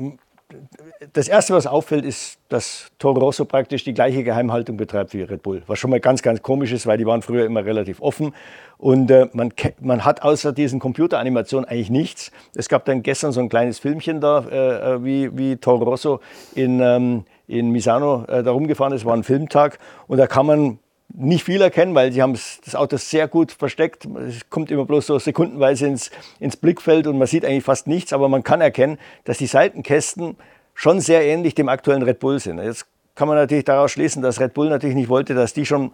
das 1.13 1.27
Erste, 1.27 1.53
was 1.53 1.67
auffällt, 1.67 2.05
ist, 2.05 2.39
dass 2.49 2.91
Toro 2.99 3.19
Rosso 3.19 3.45
praktisch 3.45 3.83
die 3.83 3.93
gleiche 3.93 4.23
Geheimhaltung 4.23 4.77
betreibt 4.77 5.13
wie 5.13 5.21
Red 5.23 5.43
Bull. 5.43 5.63
Was 5.67 5.79
schon 5.79 5.89
mal 5.89 5.99
ganz, 5.99 6.21
ganz 6.21 6.41
komisch 6.41 6.71
ist, 6.71 6.87
weil 6.87 6.97
die 6.97 7.05
waren 7.05 7.21
früher 7.21 7.45
immer 7.45 7.65
relativ 7.65 8.01
offen. 8.01 8.33
Und 8.77 9.09
äh, 9.11 9.27
man, 9.33 9.53
man 9.81 10.05
hat 10.05 10.21
außer 10.21 10.51
diesen 10.51 10.79
Computeranimationen 10.79 11.67
eigentlich 11.67 11.89
nichts. 11.89 12.31
Es 12.55 12.69
gab 12.69 12.85
dann 12.85 13.03
gestern 13.03 13.31
so 13.31 13.39
ein 13.39 13.49
kleines 13.49 13.79
Filmchen 13.79 14.21
da, 14.21 14.45
äh, 14.49 14.95
äh 14.95 15.03
wie, 15.03 15.37
wie 15.37 15.55
Toro 15.57 15.83
Rosso 15.83 16.19
in, 16.55 16.79
ähm, 16.79 17.25
in 17.47 17.69
Misano 17.71 18.25
äh, 18.25 18.43
da 18.43 18.51
rumgefahren 18.51 18.93
ist. 18.93 19.05
war 19.05 19.15
ein 19.15 19.23
Filmtag. 19.23 19.79
Und 20.07 20.17
da 20.17 20.27
kann 20.27 20.45
man 20.45 20.79
nicht 21.09 21.43
viel 21.43 21.61
erkennen, 21.61 21.93
weil 21.95 22.11
sie 22.11 22.21
haben 22.21 22.33
das 22.33 22.75
Auto 22.75 22.97
sehr 22.97 23.27
gut 23.27 23.51
versteckt. 23.51 24.05
Es 24.05 24.49
kommt 24.49 24.71
immer 24.71 24.85
bloß 24.85 25.05
so 25.05 25.19
sekundenweise 25.19 25.87
ins, 25.87 26.11
ins 26.39 26.57
Blickfeld 26.57 27.07
und 27.07 27.17
man 27.17 27.27
sieht 27.27 27.45
eigentlich 27.45 27.63
fast 27.63 27.87
nichts, 27.87 28.13
aber 28.13 28.29
man 28.29 28.43
kann 28.43 28.61
erkennen, 28.61 28.97
dass 29.23 29.37
die 29.37 29.45
Seitenkästen 29.45 30.37
schon 30.73 31.01
sehr 31.01 31.23
ähnlich 31.23 31.53
dem 31.53 31.69
aktuellen 31.69 32.03
Red 32.03 32.19
Bull 32.19 32.39
sind. 32.39 32.59
Jetzt 32.59 32.87
kann 33.15 33.27
man 33.27 33.37
natürlich 33.37 33.65
daraus 33.65 33.91
schließen, 33.91 34.23
dass 34.23 34.39
Red 34.39 34.53
Bull 34.53 34.69
natürlich 34.69 34.95
nicht 34.95 35.09
wollte, 35.09 35.35
dass 35.35 35.53
die 35.53 35.65
schon 35.65 35.91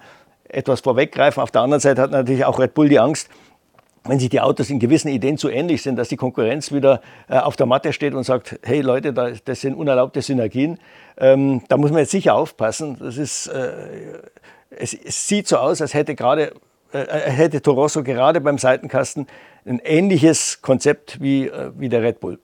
etwas 0.47 0.81
vorweggreifen. 0.81 1.43
Auf 1.43 1.51
der 1.51 1.61
anderen 1.61 1.81
Seite 1.81 2.01
hat 2.01 2.11
natürlich 2.11 2.45
auch 2.45 2.59
Red 2.59 2.73
Bull 2.73 2.87
die 2.87 2.99
Angst, 2.99 3.29
wenn 4.05 4.19
sich 4.19 4.29
die 4.29 4.39
Autos 4.39 4.69
in 4.69 4.79
gewissen 4.79 5.09
Ideen 5.09 5.37
zu 5.37 5.49
ähnlich 5.49 5.81
sind, 5.81 5.97
dass 5.97 6.07
die 6.07 6.15
Konkurrenz 6.15 6.71
wieder 6.71 7.01
äh, 7.27 7.37
auf 7.37 7.57
der 7.57 7.65
Matte 7.65 7.91
steht 7.91 8.13
und 8.13 8.23
sagt, 8.23 8.57
hey 8.63 8.79
Leute, 8.79 9.13
das 9.13 9.61
sind 9.61 9.75
unerlaubte 9.75 10.21
Synergien. 10.21 10.79
Ähm, 11.17 11.61
da 11.67 11.75
muss 11.75 11.91
man 11.91 11.99
jetzt 11.99 12.11
sicher 12.11 12.35
aufpassen. 12.35 12.97
Das 12.99 13.17
ist, 13.17 13.47
äh, 13.47 13.73
es, 14.69 14.93
es 14.93 15.27
sieht 15.27 15.47
so 15.47 15.57
aus, 15.57 15.81
als 15.81 15.93
hätte 15.93 16.15
gerade 16.15 16.53
äh, 16.91 17.01
äh, 17.01 17.29
hätte 17.29 17.61
Torosso 17.61 18.03
gerade 18.03 18.41
beim 18.41 18.57
Seitenkasten 18.57 19.27
ein 19.65 19.79
ähnliches 19.83 20.61
Konzept 20.61 21.21
wie, 21.21 21.47
äh, 21.47 21.71
wie 21.77 21.87
der 21.87 22.01
Red 22.01 22.19
Bull. 22.19 22.39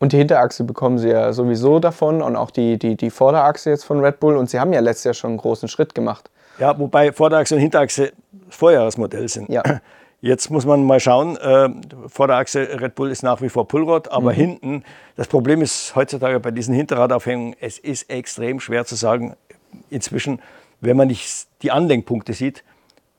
Und 0.00 0.12
die 0.12 0.16
Hinterachse 0.16 0.64
bekommen 0.64 0.98
sie 0.98 1.10
ja 1.10 1.32
sowieso 1.32 1.78
davon 1.78 2.22
und 2.22 2.36
auch 2.36 2.50
die, 2.50 2.78
die, 2.78 2.96
die 2.96 3.10
Vorderachse 3.10 3.70
jetzt 3.70 3.84
von 3.84 4.00
Red 4.00 4.20
Bull. 4.20 4.36
Und 4.36 4.50
sie 4.50 4.58
haben 4.58 4.72
ja 4.72 4.80
letztes 4.80 5.04
Jahr 5.04 5.14
schon 5.14 5.30
einen 5.30 5.38
großen 5.38 5.68
Schritt 5.68 5.94
gemacht. 5.94 6.30
Ja, 6.58 6.76
wobei 6.78 7.12
Vorderachse 7.12 7.54
und 7.54 7.60
Hinterachse 7.60 8.12
Vorjahresmodell 8.48 9.28
sind. 9.28 9.48
Ja. 9.48 9.62
Jetzt 10.20 10.50
muss 10.50 10.66
man 10.66 10.84
mal 10.84 10.98
schauen, 10.98 11.36
äh, 11.36 11.68
Vorderachse 12.08 12.80
Red 12.80 12.96
Bull 12.96 13.12
ist 13.12 13.22
nach 13.22 13.40
wie 13.40 13.48
vor 13.48 13.68
Pullrad, 13.68 14.10
aber 14.10 14.32
mhm. 14.32 14.36
hinten, 14.36 14.84
das 15.14 15.28
Problem 15.28 15.62
ist 15.62 15.94
heutzutage 15.94 16.40
bei 16.40 16.50
diesen 16.50 16.74
Hinterradaufhängungen, 16.74 17.54
es 17.60 17.78
ist 17.78 18.10
extrem 18.10 18.58
schwer 18.58 18.84
zu 18.84 18.96
sagen, 18.96 19.36
inzwischen, 19.90 20.40
wenn 20.80 20.96
man 20.96 21.08
nicht 21.08 21.46
die 21.62 21.70
Anlenkpunkte 21.70 22.32
sieht, 22.32 22.64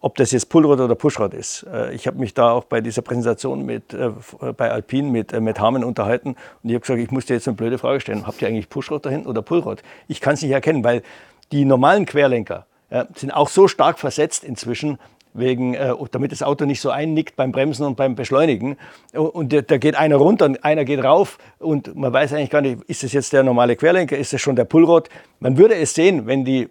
ob 0.01 0.15
das 0.15 0.31
jetzt 0.31 0.49
Pullrad 0.49 0.79
oder 0.79 0.95
Pushrad 0.95 1.33
ist. 1.33 1.65
Äh, 1.71 1.93
ich 1.93 2.07
habe 2.07 2.17
mich 2.17 2.33
da 2.33 2.51
auch 2.51 2.63
bei 2.63 2.81
dieser 2.81 3.01
Präsentation 3.01 3.65
mit, 3.65 3.93
äh, 3.93 4.11
bei 4.55 4.71
Alpine 4.71 5.09
mit, 5.09 5.33
äh, 5.33 5.41
mit 5.41 5.59
Harman 5.59 5.83
unterhalten 5.83 6.29
und 6.63 6.69
ich 6.69 6.73
habe 6.73 6.81
gesagt, 6.81 6.99
ich 6.99 7.11
muss 7.11 7.25
dir 7.25 7.33
jetzt 7.33 7.47
eine 7.47 7.57
blöde 7.57 7.77
Frage 7.77 7.99
stellen. 7.99 8.25
Habt 8.25 8.41
ihr 8.41 8.47
eigentlich 8.47 8.69
Pushrad 8.69 9.05
da 9.05 9.09
hinten 9.09 9.27
oder 9.27 9.41
Pullrad? 9.41 9.83
Ich 10.07 10.21
kann 10.21 10.35
es 10.35 10.41
nicht 10.41 10.51
erkennen, 10.51 10.83
weil 10.83 11.03
die 11.51 11.65
normalen 11.65 12.05
Querlenker 12.05 12.65
ja, 12.89 13.07
sind 13.15 13.31
auch 13.31 13.49
so 13.49 13.67
stark 13.67 13.99
versetzt 13.99 14.43
inzwischen, 14.43 14.97
wegen, 15.33 15.73
äh, 15.75 15.93
damit 16.11 16.31
das 16.31 16.41
Auto 16.43 16.65
nicht 16.65 16.81
so 16.81 16.89
einnickt 16.89 17.35
beim 17.35 17.51
Bremsen 17.51 17.85
und 17.85 17.95
beim 17.95 18.15
Beschleunigen. 18.15 18.77
Und 19.13 19.53
da 19.53 19.77
geht 19.77 19.95
einer 19.95 20.15
runter 20.15 20.45
und 20.45 20.63
einer 20.63 20.85
geht 20.85 21.03
rauf 21.03 21.37
und 21.59 21.95
man 21.95 22.11
weiß 22.11 22.33
eigentlich 22.33 22.49
gar 22.49 22.61
nicht, 22.61 22.83
ist 22.85 23.03
das 23.03 23.13
jetzt 23.13 23.31
der 23.33 23.43
normale 23.43 23.75
Querlenker, 23.75 24.17
ist 24.17 24.33
das 24.33 24.41
schon 24.41 24.55
der 24.55 24.65
Pullrad? 24.65 25.09
Man 25.39 25.57
würde 25.57 25.75
es 25.75 25.93
sehen, 25.93 26.25
wenn 26.25 26.45
die 26.45 26.69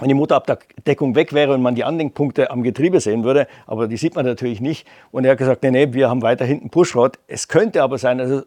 wenn 0.00 0.08
die 0.08 0.14
Motorabdeckung 0.14 1.14
weg 1.14 1.32
wäre 1.32 1.54
und 1.54 1.62
man 1.62 1.74
die 1.74 1.84
Anlenkpunkte 1.84 2.50
am 2.50 2.62
Getriebe 2.62 3.00
sehen 3.00 3.24
würde, 3.24 3.46
aber 3.66 3.86
die 3.86 3.96
sieht 3.96 4.14
man 4.14 4.26
natürlich 4.26 4.60
nicht. 4.60 4.86
Und 5.12 5.24
er 5.24 5.32
hat 5.32 5.38
gesagt, 5.38 5.62
nee, 5.62 5.70
nee, 5.70 5.92
wir 5.92 6.08
haben 6.08 6.22
weiter 6.22 6.44
hinten 6.44 6.70
Pushrod. 6.70 7.18
Es 7.26 7.48
könnte 7.48 7.82
aber 7.82 7.98
sein, 7.98 8.20
also 8.20 8.42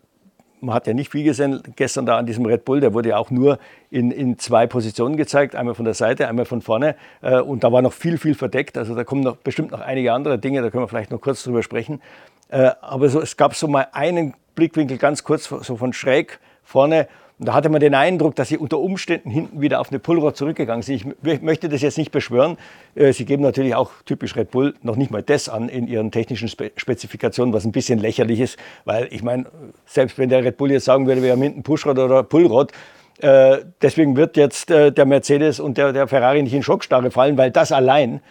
man 0.63 0.75
hat 0.75 0.87
ja 0.87 0.93
nicht 0.93 1.11
viel 1.11 1.23
gesehen 1.23 1.61
gestern 1.75 2.05
da 2.05 2.17
an 2.17 2.25
diesem 2.25 2.45
Red 2.45 2.65
Bull, 2.65 2.79
der 2.79 2.93
wurde 2.93 3.09
ja 3.09 3.17
auch 3.17 3.29
nur 3.29 3.59
in, 3.91 4.11
in 4.11 4.39
zwei 4.39 4.65
Positionen 4.65 5.17
gezeigt, 5.17 5.55
einmal 5.55 5.75
von 5.75 5.85
der 5.85 5.93
Seite, 5.93 6.27
einmal 6.27 6.45
von 6.45 6.61
vorne. 6.61 6.95
Äh, 7.21 7.39
und 7.41 7.63
da 7.63 7.71
war 7.71 7.81
noch 7.81 7.93
viel, 7.93 8.17
viel 8.17 8.33
verdeckt. 8.33 8.77
Also 8.77 8.95
da 8.95 9.03
kommen 9.03 9.21
noch 9.21 9.37
bestimmt 9.37 9.71
noch 9.71 9.81
einige 9.81 10.13
andere 10.13 10.39
Dinge, 10.39 10.61
da 10.61 10.69
können 10.69 10.83
wir 10.83 10.87
vielleicht 10.87 11.11
noch 11.11 11.21
kurz 11.21 11.43
drüber 11.43 11.63
sprechen. 11.63 12.01
Äh, 12.49 12.71
aber 12.81 13.09
so, 13.09 13.21
es 13.21 13.37
gab 13.37 13.55
so 13.55 13.67
mal 13.67 13.87
einen 13.91 14.33
Blickwinkel 14.55 14.97
ganz 14.97 15.23
kurz, 15.23 15.45
so 15.49 15.75
von 15.75 15.93
schräg 15.93 16.39
vorne 16.63 17.07
und 17.39 17.47
da 17.47 17.53
hatte 17.53 17.69
man 17.69 17.79
den 17.79 17.95
Eindruck, 17.95 18.35
dass 18.35 18.49
sie 18.49 18.57
unter 18.57 18.79
Umständen 18.79 19.29
hinten 19.29 19.59
wieder 19.59 19.79
auf 19.81 19.89
eine 19.89 19.99
Pullrad 19.99 20.37
zurückgegangen 20.37 20.83
sind. 20.83 21.15
Ich 21.23 21.41
möchte 21.41 21.67
das 21.67 21.81
jetzt 21.81 21.97
nicht 21.97 22.11
beschwören. 22.11 22.57
Äh, 22.95 23.11
sie 23.11 23.25
geben 23.25 23.41
natürlich 23.41 23.75
auch 23.75 23.91
typisch 24.05 24.35
Red 24.35 24.51
Bull 24.51 24.75
noch 24.81 24.95
nicht 24.95 25.11
mal 25.11 25.23
das 25.23 25.49
an 25.49 25.67
in 25.67 25.87
ihren 25.87 26.11
technischen 26.11 26.47
Spezifikationen, 26.47 27.53
was 27.53 27.65
ein 27.65 27.71
bisschen 27.71 27.99
lächerlich 27.99 28.39
ist, 28.39 28.57
weil 28.85 29.07
ich 29.11 29.23
meine, 29.23 29.45
selbst 29.85 30.17
wenn 30.17 30.29
der 30.29 30.43
Red 30.43 30.57
Bull 30.57 30.71
jetzt 30.71 30.85
sagen 30.85 31.07
würde, 31.07 31.23
wir 31.23 31.31
haben 31.31 31.41
hinten 31.41 31.63
Pushrad 31.63 31.97
oder 31.97 32.23
Pullrad, 32.23 32.71
äh, 33.19 33.59
deswegen 33.81 34.15
wird 34.15 34.37
jetzt 34.37 34.69
äh, 34.69 34.91
der 34.91 35.05
Mercedes 35.05 35.59
und 35.59 35.77
der, 35.77 35.91
der 35.91 36.07
Ferrari 36.07 36.43
nicht 36.43 36.53
in 36.53 36.63
Schockstarre 36.63 37.09
fallen, 37.09 37.37
weil 37.37 37.51
das 37.51 37.71
allein 37.71 38.21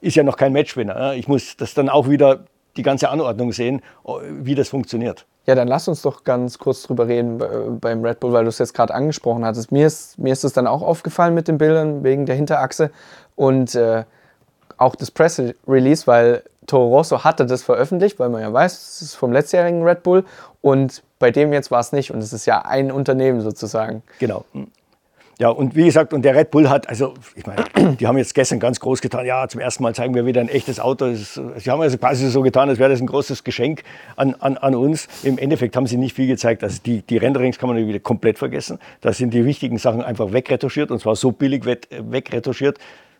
ist 0.00 0.16
ja 0.16 0.24
noch 0.24 0.36
kein 0.36 0.52
Matchwinner. 0.52 1.14
Ich 1.14 1.28
muss 1.28 1.56
das 1.56 1.74
dann 1.74 1.88
auch 1.88 2.08
wieder 2.08 2.44
die 2.76 2.82
ganze 2.82 3.08
Anordnung 3.08 3.52
sehen, 3.52 3.82
wie 4.30 4.54
das 4.54 4.68
funktioniert. 4.68 5.26
Ja, 5.48 5.54
dann 5.54 5.66
lass 5.66 5.88
uns 5.88 6.02
doch 6.02 6.24
ganz 6.24 6.58
kurz 6.58 6.82
drüber 6.82 7.08
reden 7.08 7.38
beim 7.80 8.04
Red 8.04 8.20
Bull, 8.20 8.34
weil 8.34 8.44
du 8.44 8.50
es 8.50 8.58
jetzt 8.58 8.74
gerade 8.74 8.92
angesprochen 8.92 9.46
hattest. 9.46 9.72
Mir 9.72 9.86
ist, 9.86 10.18
mir 10.18 10.30
ist 10.30 10.44
es 10.44 10.52
dann 10.52 10.66
auch 10.66 10.82
aufgefallen 10.82 11.32
mit 11.32 11.48
den 11.48 11.56
Bildern 11.56 12.04
wegen 12.04 12.26
der 12.26 12.36
Hinterachse 12.36 12.90
und 13.34 13.74
äh, 13.74 14.04
auch 14.76 14.94
das 14.94 15.10
Press 15.10 15.40
Release, 15.66 16.06
weil 16.06 16.42
Toro 16.66 16.88
Rosso 16.88 17.24
hatte 17.24 17.46
das 17.46 17.62
veröffentlicht, 17.62 18.18
weil 18.18 18.28
man 18.28 18.42
ja 18.42 18.52
weiß, 18.52 18.74
es 18.74 19.00
ist 19.00 19.14
vom 19.14 19.32
letztjährigen 19.32 19.82
Red 19.84 20.02
Bull 20.02 20.26
und 20.60 21.02
bei 21.18 21.30
dem 21.30 21.54
jetzt 21.54 21.70
war 21.70 21.80
es 21.80 21.92
nicht 21.92 22.12
und 22.12 22.18
es 22.18 22.34
ist 22.34 22.44
ja 22.44 22.66
ein 22.66 22.92
Unternehmen 22.92 23.40
sozusagen. 23.40 24.02
Genau. 24.18 24.44
Ja, 25.40 25.50
und 25.50 25.76
wie 25.76 25.84
gesagt, 25.84 26.12
und 26.12 26.22
der 26.22 26.34
Red 26.34 26.50
Bull 26.50 26.68
hat, 26.68 26.88
also 26.88 27.14
ich 27.36 27.46
meine, 27.46 27.64
die 27.94 28.08
haben 28.08 28.18
jetzt 28.18 28.34
gestern 28.34 28.58
ganz 28.58 28.80
groß 28.80 29.00
getan, 29.00 29.24
ja, 29.24 29.46
zum 29.46 29.60
ersten 29.60 29.84
Mal 29.84 29.94
zeigen 29.94 30.12
wir 30.16 30.26
wieder 30.26 30.40
ein 30.40 30.48
echtes 30.48 30.80
Auto. 30.80 31.14
Sie 31.14 31.70
haben 31.70 31.80
also 31.80 31.96
quasi 31.96 32.28
so 32.28 32.42
getan, 32.42 32.68
als 32.68 32.80
wäre 32.80 32.90
das 32.90 33.00
ein 33.00 33.06
großes 33.06 33.44
Geschenk 33.44 33.84
an, 34.16 34.34
an, 34.40 34.56
an 34.56 34.74
uns. 34.74 35.06
Im 35.22 35.38
Endeffekt 35.38 35.76
haben 35.76 35.86
sie 35.86 35.96
nicht 35.96 36.16
viel 36.16 36.26
gezeigt. 36.26 36.64
Also 36.64 36.80
die, 36.84 37.02
die 37.02 37.18
Renderings 37.18 37.56
kann 37.56 37.68
man 37.68 37.86
wieder 37.86 38.00
komplett 38.00 38.36
vergessen. 38.36 38.80
Da 39.00 39.12
sind 39.12 39.32
die 39.32 39.44
wichtigen 39.44 39.78
Sachen 39.78 40.02
einfach 40.02 40.32
wegretuschiert 40.32 40.90
und 40.90 40.98
zwar 41.00 41.14
so 41.14 41.30
billig 41.30 41.64
wegretuschiert, 41.64 42.78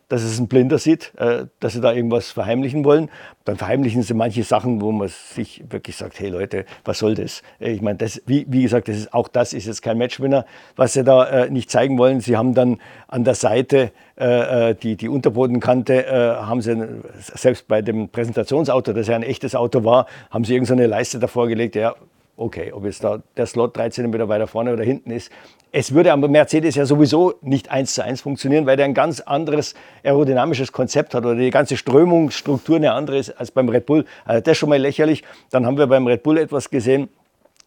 dass 0.09 0.23
es 0.23 0.39
ein 0.39 0.47
Blinder 0.47 0.79
sieht, 0.79 1.13
äh, 1.17 1.45
dass 1.59 1.73
sie 1.73 1.81
da 1.81 1.93
irgendwas 1.93 2.31
verheimlichen 2.31 2.83
wollen. 2.83 3.09
Dann 3.45 3.57
verheimlichen 3.57 4.01
sie 4.03 4.15
manche 4.15 4.43
Sachen, 4.43 4.81
wo 4.81 4.91
man 4.91 5.07
sich 5.07 5.63
wirklich 5.69 5.95
sagt, 5.95 6.19
hey 6.19 6.29
Leute, 6.29 6.65
was 6.83 6.99
soll 6.99 7.13
das? 7.13 7.43
Äh, 7.59 7.71
ich 7.71 7.81
meine, 7.81 7.99
das, 7.99 8.21
wie, 8.25 8.45
wie 8.49 8.63
gesagt, 8.63 8.87
das 8.87 8.97
ist, 8.97 9.13
auch 9.13 9.27
das 9.27 9.53
ist 9.53 9.67
jetzt 9.67 9.81
kein 9.81 9.97
Matchwinner, 9.97 10.45
was 10.75 10.93
sie 10.93 11.03
da 11.03 11.25
äh, 11.25 11.49
nicht 11.49 11.69
zeigen 11.69 11.97
wollen. 11.97 12.19
Sie 12.19 12.35
haben 12.35 12.53
dann 12.53 12.79
an 13.07 13.23
der 13.23 13.35
Seite 13.35 13.91
die, 14.21 14.97
die 14.97 15.07
Unterbodenkante, 15.07 16.41
haben 16.45 16.61
sie, 16.61 16.75
selbst 17.19 17.69
bei 17.69 17.81
dem 17.81 18.09
Präsentationsauto, 18.09 18.91
das 18.91 19.07
ja 19.07 19.15
ein 19.15 19.23
echtes 19.23 19.55
Auto 19.55 19.85
war, 19.85 20.07
haben 20.29 20.43
sie 20.43 20.55
irgendeine 20.55 20.87
Leiste 20.87 21.19
davor 21.19 21.47
gelegt, 21.47 21.75
ja, 21.75 21.95
okay, 22.39 22.71
ob 22.71 22.85
jetzt 22.85 23.03
da 23.03 23.21
der 23.37 23.45
Slot 23.45 23.75
3 23.77 23.89
cm 23.89 24.27
weiter 24.27 24.47
vorne 24.47 24.73
oder 24.73 24.83
hinten 24.83 25.11
ist, 25.11 25.31
es 25.71 25.93
würde 25.93 26.11
am 26.11 26.21
Mercedes 26.21 26.75
ja 26.75 26.85
sowieso 26.85 27.35
nicht 27.41 27.69
eins 27.69 27.93
zu 27.93 28.03
eins 28.03 28.21
funktionieren, 28.21 28.65
weil 28.65 28.75
der 28.75 28.85
ein 28.85 28.95
ganz 28.95 29.19
anderes 29.19 29.75
aerodynamisches 30.03 30.71
Konzept 30.71 31.13
hat 31.13 31.25
oder 31.25 31.35
die 31.35 31.51
ganze 31.51 31.77
Strömungsstruktur 31.77 32.77
eine 32.77 32.93
andere 32.93 33.17
ist 33.17 33.29
als 33.31 33.51
beim 33.51 33.69
Red 33.69 33.85
Bull. 33.85 34.05
Also 34.25 34.41
das 34.41 34.53
ist 34.53 34.57
schon 34.57 34.69
mal 34.69 34.79
lächerlich. 34.79 35.23
Dann 35.51 35.65
haben 35.65 35.77
wir 35.77 35.85
beim 35.85 36.07
Red 36.07 36.23
Bull 36.23 36.39
etwas 36.39 36.71
gesehen, 36.71 37.09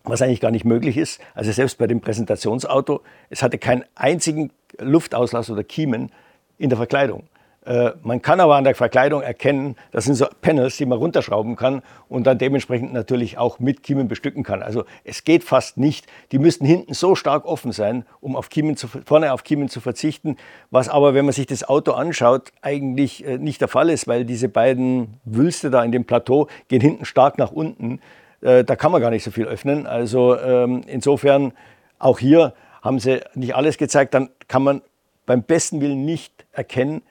was 0.02 0.20
eigentlich 0.20 0.40
gar 0.40 0.50
nicht 0.50 0.64
möglich 0.64 0.96
ist. 0.96 1.20
Also 1.34 1.52
selbst 1.52 1.78
bei 1.78 1.86
dem 1.86 2.00
Präsentationsauto, 2.00 3.02
es 3.30 3.42
hatte 3.42 3.58
keinen 3.58 3.84
einzigen 3.94 4.50
Luftauslass 4.80 5.48
oder 5.48 5.62
Kiemen 5.62 6.10
in 6.58 6.70
der 6.70 6.78
Verkleidung. 6.78 7.24
Äh, 7.64 7.92
man 8.02 8.20
kann 8.22 8.40
aber 8.40 8.56
an 8.56 8.64
der 8.64 8.74
Verkleidung 8.74 9.22
erkennen, 9.22 9.76
das 9.92 10.04
sind 10.04 10.14
so 10.16 10.26
Panels, 10.40 10.76
die 10.76 10.86
man 10.86 10.98
runterschrauben 10.98 11.54
kann 11.54 11.82
und 12.08 12.26
dann 12.26 12.38
dementsprechend 12.38 12.92
natürlich 12.92 13.38
auch 13.38 13.60
mit 13.60 13.82
Kiemen 13.84 14.08
bestücken 14.08 14.42
kann. 14.42 14.62
Also 14.62 14.84
es 15.04 15.22
geht 15.22 15.44
fast 15.44 15.76
nicht. 15.76 16.06
Die 16.32 16.38
müssten 16.38 16.64
hinten 16.64 16.94
so 16.94 17.14
stark 17.14 17.44
offen 17.44 17.70
sein, 17.70 18.04
um 18.20 18.34
auf 18.34 18.48
Kiemen 18.48 18.76
zu, 18.76 18.88
vorne 18.88 19.32
auf 19.32 19.44
Kiemen 19.44 19.68
zu 19.68 19.80
verzichten, 19.80 20.36
was 20.70 20.88
aber, 20.88 21.14
wenn 21.14 21.24
man 21.24 21.34
sich 21.34 21.46
das 21.46 21.62
Auto 21.62 21.92
anschaut, 21.92 22.52
eigentlich 22.62 23.24
äh, 23.24 23.38
nicht 23.38 23.60
der 23.60 23.68
Fall 23.68 23.90
ist, 23.90 24.08
weil 24.08 24.24
diese 24.24 24.48
beiden 24.48 25.20
Wülste 25.24 25.70
da 25.70 25.84
in 25.84 25.92
dem 25.92 26.04
Plateau 26.04 26.48
gehen 26.66 26.80
hinten 26.80 27.04
stark 27.04 27.38
nach 27.38 27.52
unten. 27.52 28.00
Äh, 28.40 28.64
da 28.64 28.74
kann 28.74 28.90
man 28.90 29.00
gar 29.00 29.10
nicht 29.10 29.22
so 29.22 29.30
viel 29.30 29.46
öffnen. 29.46 29.86
Also 29.86 30.36
ähm, 30.36 30.82
insofern 30.88 31.52
auch 32.00 32.18
hier 32.18 32.54
haben 32.82 32.98
sie 32.98 33.20
nicht 33.34 33.54
alles 33.54 33.78
gezeigt. 33.78 34.14
Dann 34.14 34.30
kann 34.48 34.64
man 34.64 34.82
beim 35.26 35.44
besten 35.44 35.80
Willen 35.80 36.04
nicht 36.04 36.44
erkennen, 36.50 37.02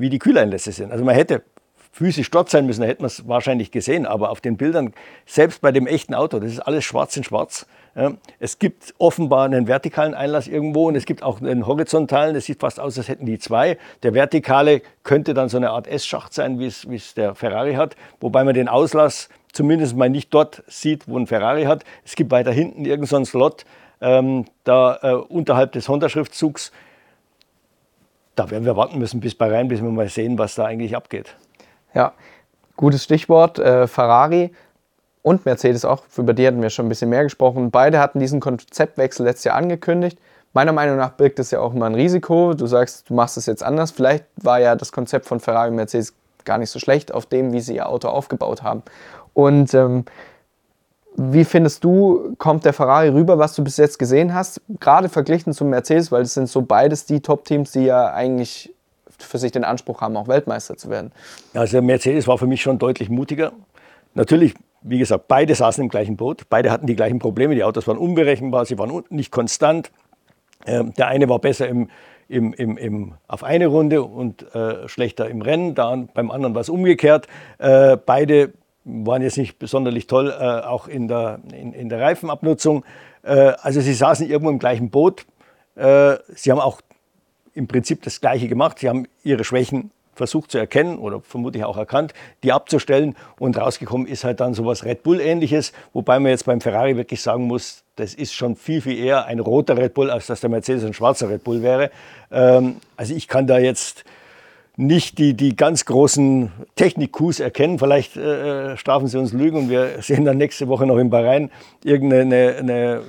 wie 0.00 0.10
die 0.10 0.18
Kühleinlässe 0.18 0.72
sind. 0.72 0.92
Also 0.92 1.04
man 1.04 1.14
hätte 1.14 1.42
physisch 1.92 2.30
dort 2.30 2.48
sein 2.50 2.66
müssen, 2.66 2.82
da 2.82 2.86
hätte 2.86 3.02
man 3.02 3.08
es 3.08 3.26
wahrscheinlich 3.28 3.70
gesehen. 3.70 4.06
Aber 4.06 4.30
auf 4.30 4.40
den 4.40 4.56
Bildern, 4.56 4.92
selbst 5.26 5.60
bei 5.60 5.72
dem 5.72 5.86
echten 5.86 6.14
Auto, 6.14 6.38
das 6.38 6.52
ist 6.52 6.60
alles 6.60 6.84
schwarz 6.84 7.16
in 7.16 7.24
schwarz. 7.24 7.66
Es 8.38 8.58
gibt 8.58 8.94
offenbar 8.98 9.44
einen 9.44 9.66
vertikalen 9.66 10.14
Einlass 10.14 10.46
irgendwo 10.46 10.86
und 10.86 10.94
es 10.94 11.04
gibt 11.04 11.22
auch 11.22 11.40
einen 11.40 11.66
horizontalen. 11.66 12.34
Das 12.34 12.44
sieht 12.44 12.60
fast 12.60 12.78
aus, 12.78 12.96
als 12.96 13.08
hätten 13.08 13.26
die 13.26 13.38
zwei. 13.38 13.78
Der 14.04 14.14
vertikale 14.14 14.82
könnte 15.02 15.34
dann 15.34 15.48
so 15.48 15.56
eine 15.56 15.70
Art 15.70 15.88
S-Schacht 15.88 16.32
sein, 16.32 16.60
wie 16.60 16.66
es, 16.66 16.88
wie 16.88 16.96
es 16.96 17.14
der 17.14 17.34
Ferrari 17.34 17.74
hat. 17.74 17.96
Wobei 18.20 18.44
man 18.44 18.54
den 18.54 18.68
Auslass 18.68 19.28
zumindest 19.52 19.96
mal 19.96 20.08
nicht 20.08 20.32
dort 20.32 20.62
sieht, 20.68 21.08
wo 21.08 21.18
ein 21.18 21.26
Ferrari 21.26 21.64
hat. 21.64 21.84
Es 22.04 22.14
gibt 22.14 22.30
weiter 22.30 22.52
hinten 22.52 22.84
irgendeinen 22.84 23.24
so 23.24 23.30
Slot, 23.32 23.64
ähm, 24.00 24.44
da 24.62 24.98
äh, 25.02 25.14
unterhalb 25.14 25.72
des 25.72 25.88
Honda-Schriftzugs 25.88 26.70
da 28.36 28.50
werden 28.50 28.64
wir 28.64 28.76
warten 28.76 28.98
müssen 28.98 29.20
bis 29.20 29.34
Bahrain, 29.34 29.68
bis 29.68 29.82
wir 29.82 29.90
mal 29.90 30.08
sehen, 30.08 30.38
was 30.38 30.54
da 30.54 30.64
eigentlich 30.64 30.96
abgeht. 30.96 31.36
Ja, 31.94 32.12
gutes 32.76 33.04
Stichwort. 33.04 33.58
Äh, 33.58 33.86
Ferrari 33.86 34.52
und 35.22 35.44
Mercedes 35.44 35.84
auch, 35.84 36.04
über 36.16 36.32
die 36.32 36.46
hatten 36.46 36.62
wir 36.62 36.70
schon 36.70 36.86
ein 36.86 36.88
bisschen 36.88 37.10
mehr 37.10 37.24
gesprochen. 37.24 37.70
Beide 37.70 37.98
hatten 37.98 38.20
diesen 38.20 38.40
Konzeptwechsel 38.40 39.26
letztes 39.26 39.44
Jahr 39.44 39.56
angekündigt. 39.56 40.18
Meiner 40.52 40.72
Meinung 40.72 40.96
nach 40.96 41.10
birgt 41.10 41.38
das 41.38 41.50
ja 41.50 41.60
auch 41.60 41.74
immer 41.74 41.86
ein 41.86 41.94
Risiko. 41.94 42.54
Du 42.54 42.66
sagst, 42.66 43.08
du 43.08 43.14
machst 43.14 43.36
es 43.36 43.46
jetzt 43.46 43.62
anders. 43.62 43.92
Vielleicht 43.92 44.24
war 44.36 44.58
ja 44.58 44.74
das 44.74 44.90
Konzept 44.90 45.26
von 45.26 45.38
Ferrari 45.38 45.68
und 45.68 45.76
Mercedes 45.76 46.14
gar 46.44 46.58
nicht 46.58 46.70
so 46.70 46.78
schlecht 46.78 47.12
auf 47.12 47.26
dem, 47.26 47.52
wie 47.52 47.60
sie 47.60 47.76
ihr 47.76 47.88
Auto 47.88 48.08
aufgebaut 48.08 48.62
haben. 48.62 48.82
Und 49.34 49.74
ähm, 49.74 50.04
wie 51.16 51.44
findest 51.44 51.84
du, 51.84 52.34
kommt 52.38 52.64
der 52.64 52.72
Ferrari 52.72 53.08
rüber, 53.08 53.38
was 53.38 53.54
du 53.54 53.64
bis 53.64 53.76
jetzt 53.76 53.98
gesehen 53.98 54.32
hast? 54.32 54.60
Gerade 54.78 55.08
verglichen 55.08 55.52
zum 55.52 55.70
Mercedes, 55.70 56.12
weil 56.12 56.22
das 56.22 56.34
sind 56.34 56.48
so 56.48 56.62
beides 56.62 57.04
die 57.04 57.20
Top-Teams, 57.20 57.72
die 57.72 57.84
ja 57.84 58.12
eigentlich 58.12 58.74
für 59.18 59.38
sich 59.38 59.52
den 59.52 59.64
Anspruch 59.64 60.00
haben, 60.00 60.16
auch 60.16 60.28
Weltmeister 60.28 60.76
zu 60.76 60.88
werden. 60.88 61.12
Also 61.52 61.82
Mercedes 61.82 62.26
war 62.26 62.38
für 62.38 62.46
mich 62.46 62.62
schon 62.62 62.78
deutlich 62.78 63.10
mutiger. 63.10 63.52
Natürlich, 64.14 64.54
wie 64.82 64.98
gesagt, 64.98 65.28
beide 65.28 65.54
saßen 65.54 65.84
im 65.84 65.90
gleichen 65.90 66.16
Boot, 66.16 66.48
beide 66.48 66.70
hatten 66.70 66.86
die 66.86 66.96
gleichen 66.96 67.18
Probleme, 67.18 67.54
die 67.54 67.64
Autos 67.64 67.86
waren 67.86 67.98
unberechenbar, 67.98 68.64
sie 68.64 68.78
waren 68.78 69.04
nicht 69.10 69.30
konstant. 69.30 69.90
Ähm, 70.66 70.92
der 70.94 71.08
eine 71.08 71.28
war 71.28 71.38
besser 71.38 71.68
im, 71.68 71.88
im, 72.28 72.52
im, 72.52 72.76
im, 72.76 73.14
auf 73.28 73.44
eine 73.44 73.66
Runde 73.66 74.02
und 74.02 74.54
äh, 74.54 74.88
schlechter 74.88 75.28
im 75.28 75.42
Rennen, 75.42 75.74
da, 75.74 75.96
beim 76.14 76.30
anderen 76.30 76.54
war 76.54 76.60
es 76.60 76.68
umgekehrt. 76.68 77.26
Äh, 77.58 77.96
beide 77.96 78.52
waren 78.84 79.22
jetzt 79.22 79.36
nicht 79.36 79.58
besonders 79.58 79.94
toll, 80.06 80.30
äh, 80.30 80.66
auch 80.66 80.88
in 80.88 81.08
der, 81.08 81.40
in, 81.52 81.72
in 81.72 81.88
der 81.88 82.00
Reifenabnutzung. 82.00 82.84
Äh, 83.22 83.52
also 83.60 83.80
sie 83.80 83.94
saßen 83.94 84.28
irgendwo 84.28 84.50
im 84.50 84.58
gleichen 84.58 84.90
Boot. 84.90 85.26
Äh, 85.76 86.16
sie 86.28 86.50
haben 86.50 86.60
auch 86.60 86.80
im 87.54 87.68
Prinzip 87.68 88.02
das 88.02 88.20
Gleiche 88.20 88.48
gemacht. 88.48 88.78
Sie 88.78 88.88
haben 88.88 89.06
ihre 89.22 89.44
Schwächen 89.44 89.90
versucht 90.14 90.50
zu 90.50 90.58
erkennen 90.58 90.98
oder 90.98 91.20
vermutlich 91.20 91.64
auch 91.64 91.78
erkannt, 91.78 92.12
die 92.42 92.52
abzustellen. 92.52 93.16
Und 93.38 93.56
rausgekommen 93.56 94.06
ist 94.06 94.24
halt 94.24 94.40
dann 94.40 94.52
sowas 94.52 94.84
Red 94.84 95.02
Bull-ähnliches, 95.02 95.72
wobei 95.94 96.18
man 96.18 96.30
jetzt 96.30 96.44
beim 96.44 96.60
Ferrari 96.60 96.96
wirklich 96.96 97.22
sagen 97.22 97.44
muss, 97.44 97.84
das 97.96 98.14
ist 98.14 98.34
schon 98.34 98.54
viel, 98.56 98.82
viel 98.82 98.98
eher 98.98 99.24
ein 99.24 99.40
roter 99.40 99.78
Red 99.78 99.94
Bull, 99.94 100.10
als 100.10 100.26
dass 100.26 100.40
der 100.40 100.50
Mercedes 100.50 100.84
ein 100.84 100.92
schwarzer 100.92 101.30
Red 101.30 101.44
Bull 101.44 101.62
wäre. 101.62 101.90
Ähm, 102.30 102.76
also 102.96 103.14
ich 103.14 103.28
kann 103.28 103.46
da 103.46 103.58
jetzt 103.58 104.04
nicht 104.80 105.18
die, 105.18 105.34
die 105.34 105.54
ganz 105.54 105.84
großen 105.84 106.50
Technik-Coups 106.74 107.38
erkennen. 107.38 107.78
Vielleicht 107.78 108.16
äh, 108.16 108.76
strafen 108.78 109.08
sie 109.08 109.18
uns 109.18 109.32
Lügen 109.32 109.58
und 109.58 109.70
wir 109.70 109.96
sehen 110.00 110.24
dann 110.24 110.38
nächste 110.38 110.68
Woche 110.68 110.86
noch 110.86 110.96
in 110.96 111.10
Bahrain 111.10 111.50
irgendeine 111.84 112.56
eine, 112.56 113.02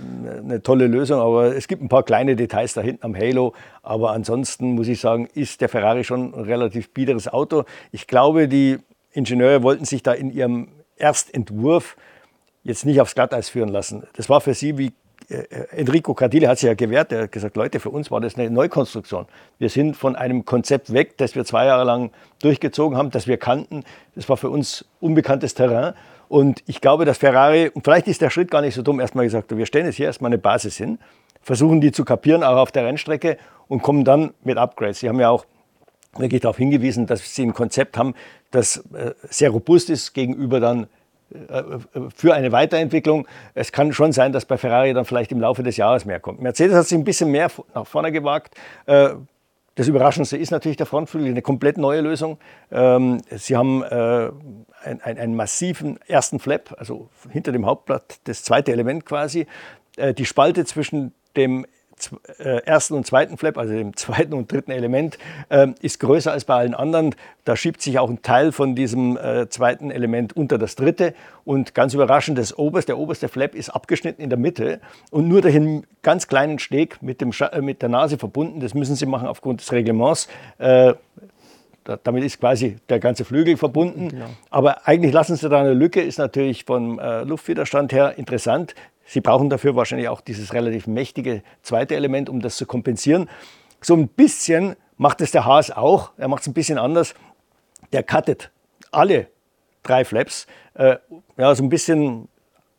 eine, 0.44 0.62
tolle 0.62 0.88
Lösung. 0.88 1.22
Aber 1.22 1.56
es 1.56 1.68
gibt 1.68 1.82
ein 1.82 1.88
paar 1.88 2.04
kleine 2.04 2.36
Details 2.36 2.74
da 2.74 2.82
hinten 2.82 3.06
am 3.06 3.16
Halo. 3.16 3.54
Aber 3.84 4.12
ansonsten 4.12 4.76
muss 4.76 4.90
ich 4.90 5.00
sagen, 5.00 5.28
ist 5.34 5.62
der 5.62 5.70
Ferrari 5.70 6.04
schon 6.04 6.34
ein 6.34 6.44
relativ 6.44 6.94
biederes 6.94 7.30
Auto. 7.30 7.64
Ich 7.92 8.06
glaube, 8.06 8.50
die 8.50 8.80
Ingenieure 9.14 9.64
wollten 9.64 9.86
sich 9.86 10.04
da 10.04 10.12
in 10.12 10.30
ihrem 10.30 10.68
Erstentwurf 10.98 11.96
jetzt 12.64 12.86
nicht 12.86 13.00
aufs 13.00 13.16
Glatteis 13.16 13.50
führen 13.50 13.70
lassen. 13.70 14.04
Das 14.14 14.30
war 14.30 14.42
für 14.42 14.54
sie 14.54 14.78
wie 14.78 14.88
äh, 14.88 14.92
Enrico 15.72 16.14
Cardile 16.14 16.48
hat 16.48 16.60
sich 16.60 16.68
ja 16.68 16.74
gewehrt, 16.74 17.12
er 17.12 17.24
hat 17.24 17.32
gesagt, 17.32 17.56
Leute, 17.56 17.80
für 17.80 17.90
uns 17.90 18.12
war 18.12 18.20
das 18.20 18.38
eine 18.38 18.50
Neukonstruktion. 18.50 19.26
Wir 19.60 19.70
sind 19.70 19.96
von 19.96 20.16
einem 20.16 20.46
Konzept 20.46 20.94
weg, 20.94 21.18
das 21.18 21.36
wir 21.36 21.46
zwei 21.46 21.66
Jahre 21.66 21.84
lang 21.84 22.12
durchgezogen 22.42 22.98
haben, 22.98 23.12
das 23.12 23.28
wir 23.28 23.38
kannten. 23.38 23.84
Das 24.16 24.28
war 24.28 24.38
für 24.38 24.50
uns 24.50 24.86
unbekanntes 25.00 25.54
Terrain. 25.54 25.94
Und 26.28 26.64
ich 26.66 26.82
glaube, 26.82 27.06
dass 27.06 27.18
Ferrari, 27.18 27.70
und 27.74 27.84
vielleicht 27.84 28.08
ist 28.08 28.22
der 28.22 28.30
Schritt 28.30 28.52
gar 28.52 28.62
nicht 28.62 28.76
so 28.76 28.82
dumm, 28.82 29.00
erstmal 29.00 29.26
gesagt, 29.26 29.56
wir 29.56 29.66
stellen 29.66 29.86
jetzt 29.86 29.96
hier 29.96 30.06
erstmal 30.06 30.30
eine 30.30 30.38
Basis 30.38 30.78
hin, 30.78 31.00
versuchen 31.42 31.82
die 31.82 31.92
zu 31.92 32.06
kapieren, 32.06 32.44
auch 32.44 32.58
auf 32.58 32.72
der 32.72 32.86
Rennstrecke 32.86 33.38
und 33.68 33.82
kommen 33.82 34.06
dann 34.06 34.34
mit 34.44 34.58
Upgrades. 34.58 35.00
Sie 35.00 35.10
haben 35.10 35.20
ja 35.20 35.30
auch 35.30 35.46
wirklich 36.18 36.42
darauf 36.42 36.58
hingewiesen, 36.58 37.08
dass 37.08 37.36
sie 37.36 37.44
ein 37.44 37.54
Konzept 37.54 37.98
haben, 37.98 38.16
das 38.52 38.78
äh, 38.94 39.14
sehr 39.30 39.50
robust 39.50 39.90
ist 39.90 40.14
gegenüber 40.14 40.60
dann 40.60 40.84
äh, 40.84 40.88
für 42.16 42.34
eine 42.34 42.52
Weiterentwicklung. 42.52 43.28
Es 43.54 43.72
kann 43.72 43.94
schon 43.94 44.12
sein, 44.12 44.32
dass 44.32 44.46
bei 44.46 44.58
Ferrari 44.58 44.94
dann 44.94 45.06
vielleicht 45.06 45.32
im 45.32 45.40
Laufe 45.40 45.64
des 45.64 45.78
Jahres 45.78 46.06
mehr 46.06 46.20
kommt. 46.20 46.42
Mercedes 46.42 46.76
hat 46.76 46.88
sich 46.88 46.98
ein 46.98 47.04
bisschen 47.04 47.32
mehr 47.32 47.50
nach 47.74 47.88
vorne 47.88 48.12
gewagt. 48.12 48.56
Äh, 48.86 49.10
das 49.76 49.88
Überraschendste 49.88 50.38
ist 50.38 50.52
natürlich 50.52 50.78
der 50.78 50.86
Frontflügel, 50.86 51.30
eine 51.30 51.42
komplett 51.42 51.78
neue 51.78 52.02
Lösung. 52.02 52.38
Ähm, 52.72 53.22
sie 53.30 53.56
haben 53.56 53.84
äh, 53.84 54.30
einen, 54.84 55.36
massiven 55.36 55.98
ersten 56.08 56.40
Flap, 56.40 56.76
also 56.78 57.10
hinter 57.30 57.52
dem 57.52 57.66
Hauptblatt 57.66 58.20
das 58.26 58.44
zweite 58.44 58.72
Element 58.74 59.06
quasi. 59.06 59.48
Die 59.98 60.26
Spalte 60.26 60.66
zwischen 60.66 61.14
dem 61.36 61.66
äh, 61.66 61.68
ersten 62.66 62.94
und 62.96 63.06
zweiten 63.06 63.38
Flap, 63.38 63.58
also 63.58 63.74
dem 63.74 63.96
zweiten 63.96 64.34
und 64.34 64.52
dritten 64.52 64.72
Element, 64.72 65.18
äh, 65.50 65.68
ist 65.82 66.00
größer 66.00 66.32
als 66.32 66.46
bei 66.46 66.56
allen 66.56 66.74
anderen. 66.74 67.16
Da 67.46 67.56
schiebt 67.56 67.82
sich 67.82 68.00
auch 68.00 68.10
ein 68.10 68.22
Teil 68.22 68.52
von 68.52 68.76
diesem 68.76 69.18
äh, 69.18 69.50
zweiten 69.50 69.92
Element 69.92 70.36
unter 70.36 70.58
das 70.58 70.76
dritte. 70.76 71.14
Und 71.44 71.74
ganz 71.74 71.94
überraschend, 71.94 72.38
das 72.38 72.58
oberste, 72.58 72.92
der 72.92 72.98
oberste 72.98 73.28
Flap 73.28 73.56
ist 73.56 73.70
abgeschnitten 73.70 74.22
in 74.22 74.30
der 74.30 74.40
Mitte 74.40 74.80
und 75.10 75.28
nur 75.28 75.42
dahin 75.42 75.86
ganz 76.02 76.28
kleinen 76.28 76.60
Steg 76.60 77.02
mit, 77.02 77.22
dem 77.22 77.32
äh, 77.40 77.62
mit 77.62 77.82
der 77.82 77.90
Nase 77.90 78.18
verbunden. 78.18 78.60
Das 78.60 78.74
müssen 78.74 78.96
Sie 78.96 79.06
machen 79.06 79.28
aufgrund 79.28 79.62
des 79.62 79.72
Reglements 79.72 80.28
äh, 80.58 80.94
damit 82.04 82.24
ist 82.24 82.40
quasi 82.40 82.78
der 82.90 83.00
ganze 83.00 83.26
Flügel 83.26 83.58
verbunden. 83.58 84.10
Genau. 84.10 84.26
Aber 84.50 84.88
eigentlich 84.88 85.14
lassen 85.14 85.36
Sie 85.36 85.50
da 85.50 85.62
eine 85.62 85.74
Lücke, 85.74 86.02
ist 86.02 86.20
natürlich 86.20 86.66
vom 86.66 87.00
äh, 87.00 87.24
Luftwiderstand 87.24 87.92
her 87.92 88.18
interessant. 88.18 88.76
Sie 89.12 89.20
brauchen 89.20 89.50
dafür 89.50 89.76
wahrscheinlich 89.76 90.08
auch 90.08 90.22
dieses 90.22 90.54
relativ 90.54 90.88
mächtige 90.88 91.44
zweite 91.64 91.98
Element, 91.98 92.30
um 92.30 92.40
das 92.40 92.56
zu 92.56 92.66
kompensieren. 92.66 93.30
so 93.82 93.94
ein 93.94 94.08
bisschen 94.08 94.78
macht 94.96 95.20
es 95.20 95.32
der 95.32 95.44
Haas 95.44 95.70
auch. 95.70 96.12
Er 96.16 96.30
macht 96.30 96.44
es 96.44 96.48
ein 96.48 96.54
bisschen 96.54 96.78
anders. 96.78 97.14
Der 97.92 98.04
cuttet 98.04 98.52
alle 98.90 99.28
drei 99.84 100.06
Flaps, 100.06 100.48
äh, 100.76 100.96
ja, 101.36 101.54
so 101.54 101.62
ein 101.62 101.68
bisschen 101.68 102.30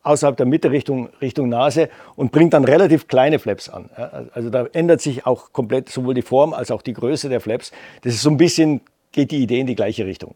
außerhalb 0.05 0.35
der 0.39 0.47
Mitte 0.47 0.71
Richtung, 0.71 1.11
Richtung 1.21 1.51
Nase 1.51 1.91
und 2.17 2.33
bringt 2.33 2.55
dann 2.55 2.65
relativ 2.65 3.09
kleine 3.09 3.39
Flaps 3.39 3.69
an. 3.69 3.91
Also 4.33 4.49
da 4.49 4.65
ändert 4.73 5.03
sich 5.03 5.27
auch 5.27 5.53
komplett 5.53 5.91
sowohl 5.91 6.15
die 6.15 6.23
Form 6.23 6.55
als 6.55 6.71
auch 6.71 6.81
die 6.81 6.95
Größe 6.95 7.29
der 7.29 7.43
Flaps. 7.43 7.73
Das 8.01 8.15
ist 8.15 8.23
so 8.23 8.31
ein 8.31 8.39
bisschen, 8.39 8.81
geht 9.11 9.33
die 9.33 9.43
Idee 9.43 9.61
in 9.61 9.67
die 9.67 9.75
gleiche 9.75 10.07
Richtung. 10.07 10.35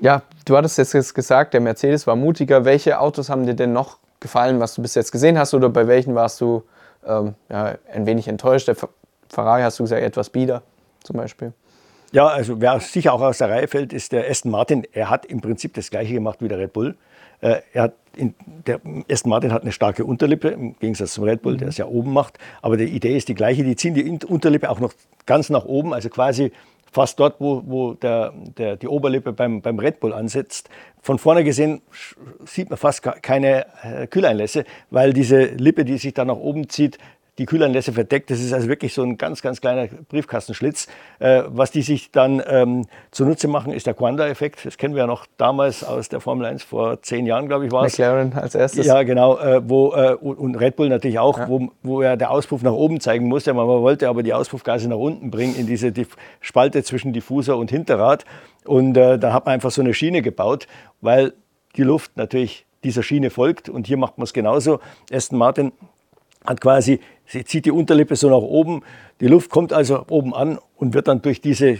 Ja, 0.00 0.22
du 0.46 0.56
hattest 0.56 0.78
jetzt 0.78 1.14
gesagt, 1.14 1.52
der 1.52 1.60
Mercedes 1.60 2.06
war 2.06 2.16
mutiger. 2.16 2.64
Welche 2.64 2.98
Autos 2.98 3.28
haben 3.28 3.44
dir 3.44 3.54
denn 3.54 3.74
noch 3.74 3.98
gefallen, 4.22 4.60
was 4.60 4.74
du 4.74 4.82
bis 4.82 4.94
jetzt 4.94 5.12
gesehen 5.12 5.38
hast 5.38 5.52
oder 5.52 5.68
bei 5.68 5.86
welchen 5.86 6.14
warst 6.14 6.40
du 6.40 6.62
ähm, 7.06 7.34
ja, 7.50 7.74
ein 7.92 8.06
wenig 8.06 8.28
enttäuscht? 8.28 8.68
Der 8.68 8.76
Ferrari 9.28 9.62
hast 9.62 9.78
du 9.78 9.84
gesagt, 9.84 10.02
etwas 10.02 10.30
bieder 10.30 10.62
zum 11.02 11.16
Beispiel. 11.16 11.52
Ja, 12.12 12.28
also 12.28 12.60
wer 12.60 12.78
sicher 12.80 13.12
auch 13.14 13.22
aus 13.22 13.38
der 13.38 13.50
Reihe 13.50 13.68
fällt, 13.68 13.92
ist 13.92 14.12
der 14.12 14.30
Aston 14.30 14.50
Martin. 14.50 14.86
Er 14.92 15.08
hat 15.08 15.26
im 15.26 15.40
Prinzip 15.40 15.74
das 15.74 15.90
gleiche 15.90 16.14
gemacht 16.14 16.38
wie 16.40 16.48
der 16.48 16.58
Red 16.58 16.72
Bull. 16.72 16.94
Äh, 17.40 17.62
er 17.72 17.82
hat 17.84 17.94
in, 18.14 18.34
der 18.66 18.80
Aston 19.10 19.30
Martin 19.30 19.52
hat 19.52 19.62
eine 19.62 19.72
starke 19.72 20.04
Unterlippe, 20.04 20.48
im 20.48 20.78
Gegensatz 20.78 21.14
zum 21.14 21.24
Red 21.24 21.40
Bull, 21.40 21.56
der 21.56 21.68
es 21.68 21.78
ja 21.78 21.86
oben 21.86 22.12
macht. 22.12 22.38
Aber 22.60 22.76
die 22.76 22.84
Idee 22.84 23.16
ist 23.16 23.28
die 23.28 23.34
gleiche. 23.34 23.64
Die 23.64 23.76
ziehen 23.76 23.94
die 23.94 24.26
Unterlippe 24.26 24.68
auch 24.68 24.80
noch 24.80 24.92
ganz 25.24 25.48
nach 25.48 25.64
oben, 25.64 25.94
also 25.94 26.10
quasi 26.10 26.52
fast 26.92 27.18
dort, 27.18 27.40
wo, 27.40 27.62
wo 27.66 27.94
der, 27.94 28.32
der, 28.58 28.76
die 28.76 28.86
Oberlippe 28.86 29.32
beim, 29.32 29.62
beim 29.62 29.78
Red 29.78 29.98
Bull 29.98 30.12
ansetzt. 30.12 30.68
Von 31.00 31.18
vorne 31.18 31.42
gesehen 31.42 31.80
sieht 32.44 32.70
man 32.70 32.76
fast 32.76 33.02
keine 33.02 33.66
äh, 33.82 34.06
Kühleinlässe, 34.06 34.64
weil 34.90 35.12
diese 35.12 35.44
Lippe, 35.44 35.84
die 35.84 35.98
sich 35.98 36.14
da 36.14 36.24
nach 36.24 36.36
oben 36.36 36.68
zieht, 36.68 36.98
die 37.38 37.46
Kühlanlässe 37.46 37.92
verdeckt. 37.92 38.30
Das 38.30 38.40
ist 38.40 38.52
also 38.52 38.68
wirklich 38.68 38.92
so 38.92 39.02
ein 39.02 39.16
ganz, 39.16 39.40
ganz 39.40 39.60
kleiner 39.60 39.88
Briefkastenschlitz. 40.08 40.86
Äh, 41.18 41.42
was 41.46 41.70
die 41.70 41.80
sich 41.80 42.10
dann 42.10 42.42
ähm, 42.46 42.86
zunutze 43.10 43.48
machen, 43.48 43.72
ist 43.72 43.86
der 43.86 43.94
Quanda-Effekt. 43.94 44.66
Das 44.66 44.76
kennen 44.76 44.94
wir 44.94 45.00
ja 45.00 45.06
noch 45.06 45.26
damals 45.38 45.82
aus 45.82 46.10
der 46.10 46.20
Formel 46.20 46.46
1 46.46 46.62
vor 46.62 47.00
zehn 47.00 47.24
Jahren, 47.24 47.48
glaube 47.48 47.66
ich, 47.66 47.72
war 47.72 47.86
es. 47.86 47.94
McLaren 47.94 48.34
als 48.34 48.54
erstes. 48.54 48.86
Ja, 48.86 49.02
genau. 49.02 49.38
Äh, 49.38 49.62
wo, 49.66 49.94
äh, 49.94 50.14
und 50.14 50.56
Red 50.56 50.76
Bull 50.76 50.90
natürlich 50.90 51.18
auch, 51.18 51.38
ja. 51.38 51.48
wo, 51.48 51.70
wo 51.82 52.02
er 52.02 52.18
der 52.18 52.30
Auspuff 52.30 52.62
nach 52.62 52.72
oben 52.72 53.00
zeigen 53.00 53.28
musste. 53.28 53.54
Man 53.54 53.66
wollte 53.66 54.08
aber 54.08 54.22
die 54.22 54.34
Auspuffgase 54.34 54.88
nach 54.88 54.96
unten 54.96 55.30
bringen 55.30 55.56
in 55.56 55.66
diese 55.66 55.90
die 55.90 56.06
Spalte 56.40 56.82
zwischen 56.82 57.14
Diffuser 57.14 57.56
und 57.56 57.70
Hinterrad. 57.70 58.26
Und 58.66 58.96
äh, 58.96 59.18
da 59.18 59.32
hat 59.32 59.46
man 59.46 59.54
einfach 59.54 59.70
so 59.70 59.80
eine 59.80 59.94
Schiene 59.94 60.20
gebaut, 60.20 60.66
weil 61.00 61.32
die 61.76 61.82
Luft 61.82 62.16
natürlich 62.16 62.66
dieser 62.84 63.02
Schiene 63.02 63.30
folgt. 63.30 63.70
Und 63.70 63.86
hier 63.86 63.96
macht 63.96 64.18
man 64.18 64.24
es 64.24 64.34
genauso. 64.34 64.80
Aston 65.10 65.38
Martin 65.38 65.72
hat 66.44 66.60
quasi, 66.60 67.00
sie 67.32 67.44
zieht 67.44 67.64
die 67.64 67.70
Unterlippe 67.70 68.14
so 68.14 68.28
nach 68.28 68.36
oben, 68.36 68.82
die 69.20 69.26
Luft 69.26 69.50
kommt 69.50 69.72
also 69.72 70.04
oben 70.08 70.34
an 70.34 70.58
und 70.76 70.94
wird 70.94 71.08
dann 71.08 71.22
durch 71.22 71.40
diese, 71.40 71.78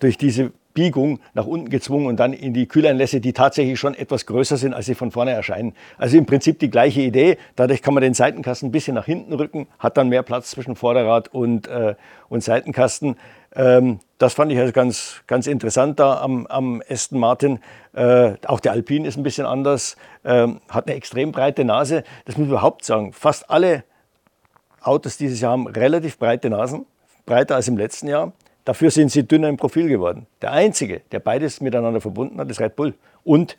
durch 0.00 0.18
diese 0.18 0.52
Biegung 0.74 1.20
nach 1.34 1.46
unten 1.46 1.70
gezwungen 1.70 2.06
und 2.06 2.18
dann 2.18 2.32
in 2.32 2.52
die 2.52 2.66
Kühleinlässe, 2.66 3.20
die 3.20 3.32
tatsächlich 3.32 3.78
schon 3.78 3.94
etwas 3.94 4.26
größer 4.26 4.56
sind, 4.56 4.74
als 4.74 4.86
sie 4.86 4.96
von 4.96 5.12
vorne 5.12 5.30
erscheinen. 5.30 5.74
Also 5.96 6.18
im 6.18 6.26
Prinzip 6.26 6.58
die 6.58 6.68
gleiche 6.68 7.00
Idee. 7.00 7.38
Dadurch 7.54 7.80
kann 7.80 7.94
man 7.94 8.02
den 8.02 8.14
Seitenkasten 8.14 8.68
ein 8.68 8.72
bisschen 8.72 8.96
nach 8.96 9.04
hinten 9.04 9.32
rücken, 9.32 9.68
hat 9.78 9.96
dann 9.96 10.08
mehr 10.08 10.24
Platz 10.24 10.50
zwischen 10.50 10.74
Vorderrad 10.74 11.28
und, 11.28 11.68
äh, 11.68 11.94
und 12.28 12.42
Seitenkasten. 12.42 13.14
Ähm, 13.54 14.00
das 14.18 14.34
fand 14.34 14.50
ich 14.50 14.58
also 14.58 14.72
ganz, 14.72 15.22
ganz 15.28 15.46
interessant 15.46 16.00
da 16.00 16.20
am, 16.20 16.48
am 16.48 16.82
Aston 16.88 17.20
Martin. 17.20 17.60
Äh, 17.92 18.32
auch 18.46 18.58
der 18.58 18.72
Alpine 18.72 19.06
ist 19.06 19.16
ein 19.16 19.22
bisschen 19.22 19.46
anders, 19.46 19.96
ähm, 20.24 20.60
hat 20.68 20.88
eine 20.88 20.96
extrem 20.96 21.30
breite 21.30 21.64
Nase. 21.64 22.02
Das 22.24 22.36
muss 22.36 22.48
man 22.48 22.56
überhaupt 22.56 22.84
sagen. 22.84 23.12
Fast 23.12 23.48
alle 23.48 23.84
Autos 24.84 25.16
dieses 25.16 25.40
Jahr 25.40 25.52
haben 25.52 25.66
relativ 25.66 26.18
breite 26.18 26.50
Nasen, 26.50 26.86
breiter 27.26 27.56
als 27.56 27.68
im 27.68 27.76
letzten 27.76 28.08
Jahr. 28.08 28.32
Dafür 28.64 28.90
sind 28.90 29.10
sie 29.10 29.26
dünner 29.26 29.48
im 29.48 29.56
Profil 29.56 29.88
geworden. 29.88 30.26
Der 30.40 30.52
einzige, 30.52 31.00
der 31.12 31.20
beides 31.20 31.60
miteinander 31.60 32.00
verbunden 32.00 32.38
hat, 32.38 32.50
ist 32.50 32.60
Red 32.60 32.76
Bull 32.76 32.94
und 33.24 33.56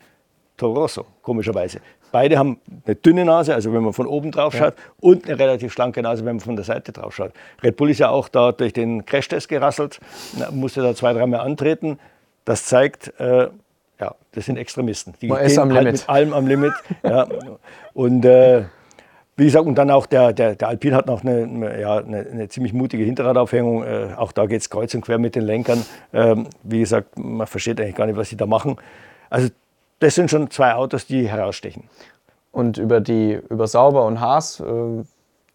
Toro 0.56 0.80
Rosso, 0.80 1.06
komischerweise. 1.22 1.80
Beide 2.12 2.38
haben 2.38 2.60
eine 2.86 2.96
dünne 2.96 3.24
Nase, 3.24 3.54
also 3.54 3.72
wenn 3.72 3.82
man 3.82 3.92
von 3.92 4.06
oben 4.06 4.30
drauf 4.30 4.54
schaut, 4.54 4.74
ja. 4.76 4.84
und 5.00 5.26
eine 5.26 5.38
relativ 5.38 5.72
schlanke 5.72 6.00
Nase, 6.02 6.24
wenn 6.24 6.36
man 6.36 6.40
von 6.40 6.56
der 6.56 6.64
Seite 6.64 6.92
drauf 6.92 7.14
schaut. 7.14 7.32
Red 7.62 7.76
Bull 7.76 7.90
ist 7.90 7.98
ja 7.98 8.08
auch 8.08 8.28
da 8.28 8.52
durch 8.52 8.72
den 8.72 9.04
Crashtest 9.04 9.48
gerasselt, 9.48 10.00
musste 10.50 10.82
da 10.82 10.94
zwei, 10.94 11.12
dreimal 11.12 11.40
antreten. 11.40 11.98
Das 12.44 12.64
zeigt, 12.64 13.12
äh, 13.20 13.48
ja, 14.00 14.14
das 14.32 14.46
sind 14.46 14.56
Extremisten. 14.56 15.14
Die 15.20 15.28
man 15.28 15.42
ist 15.42 15.58
am 15.58 15.72
halt 15.72 15.84
Limit. 15.84 16.00
mit 16.00 16.08
allem 16.08 16.32
am 16.32 16.46
Limit. 16.46 16.72
ja. 17.02 17.26
Und 17.92 18.24
äh, 18.24 18.64
wie 19.36 19.44
gesagt, 19.44 19.66
und 19.66 19.74
dann 19.76 19.90
auch 19.90 20.06
der, 20.06 20.32
der, 20.32 20.54
der 20.54 20.68
Alpin 20.68 20.94
hat 20.94 21.06
noch 21.06 21.22
eine, 21.22 21.80
ja, 21.80 21.98
eine, 21.98 22.20
eine 22.20 22.48
ziemlich 22.48 22.72
mutige 22.72 23.04
Hinterradaufhängung. 23.04 23.84
Äh, 23.84 24.14
auch 24.16 24.32
da 24.32 24.46
geht 24.46 24.62
es 24.62 24.70
kreuz 24.70 24.94
und 24.94 25.02
quer 25.02 25.18
mit 25.18 25.34
den 25.34 25.42
Lenkern. 25.42 25.84
Ähm, 26.14 26.46
wie 26.62 26.80
gesagt, 26.80 27.18
man 27.18 27.46
versteht 27.46 27.80
eigentlich 27.80 27.96
gar 27.96 28.06
nicht, 28.06 28.16
was 28.16 28.30
sie 28.30 28.36
da 28.36 28.46
machen. 28.46 28.76
Also 29.28 29.48
das 29.98 30.14
sind 30.14 30.30
schon 30.30 30.50
zwei 30.50 30.74
Autos, 30.74 31.06
die 31.06 31.28
herausstechen. 31.28 31.84
Und 32.50 32.78
über 32.78 33.00
die 33.00 33.38
über 33.50 33.66
Sauber 33.66 34.06
und 34.06 34.20
Haas, 34.20 34.60
äh, 34.60 34.64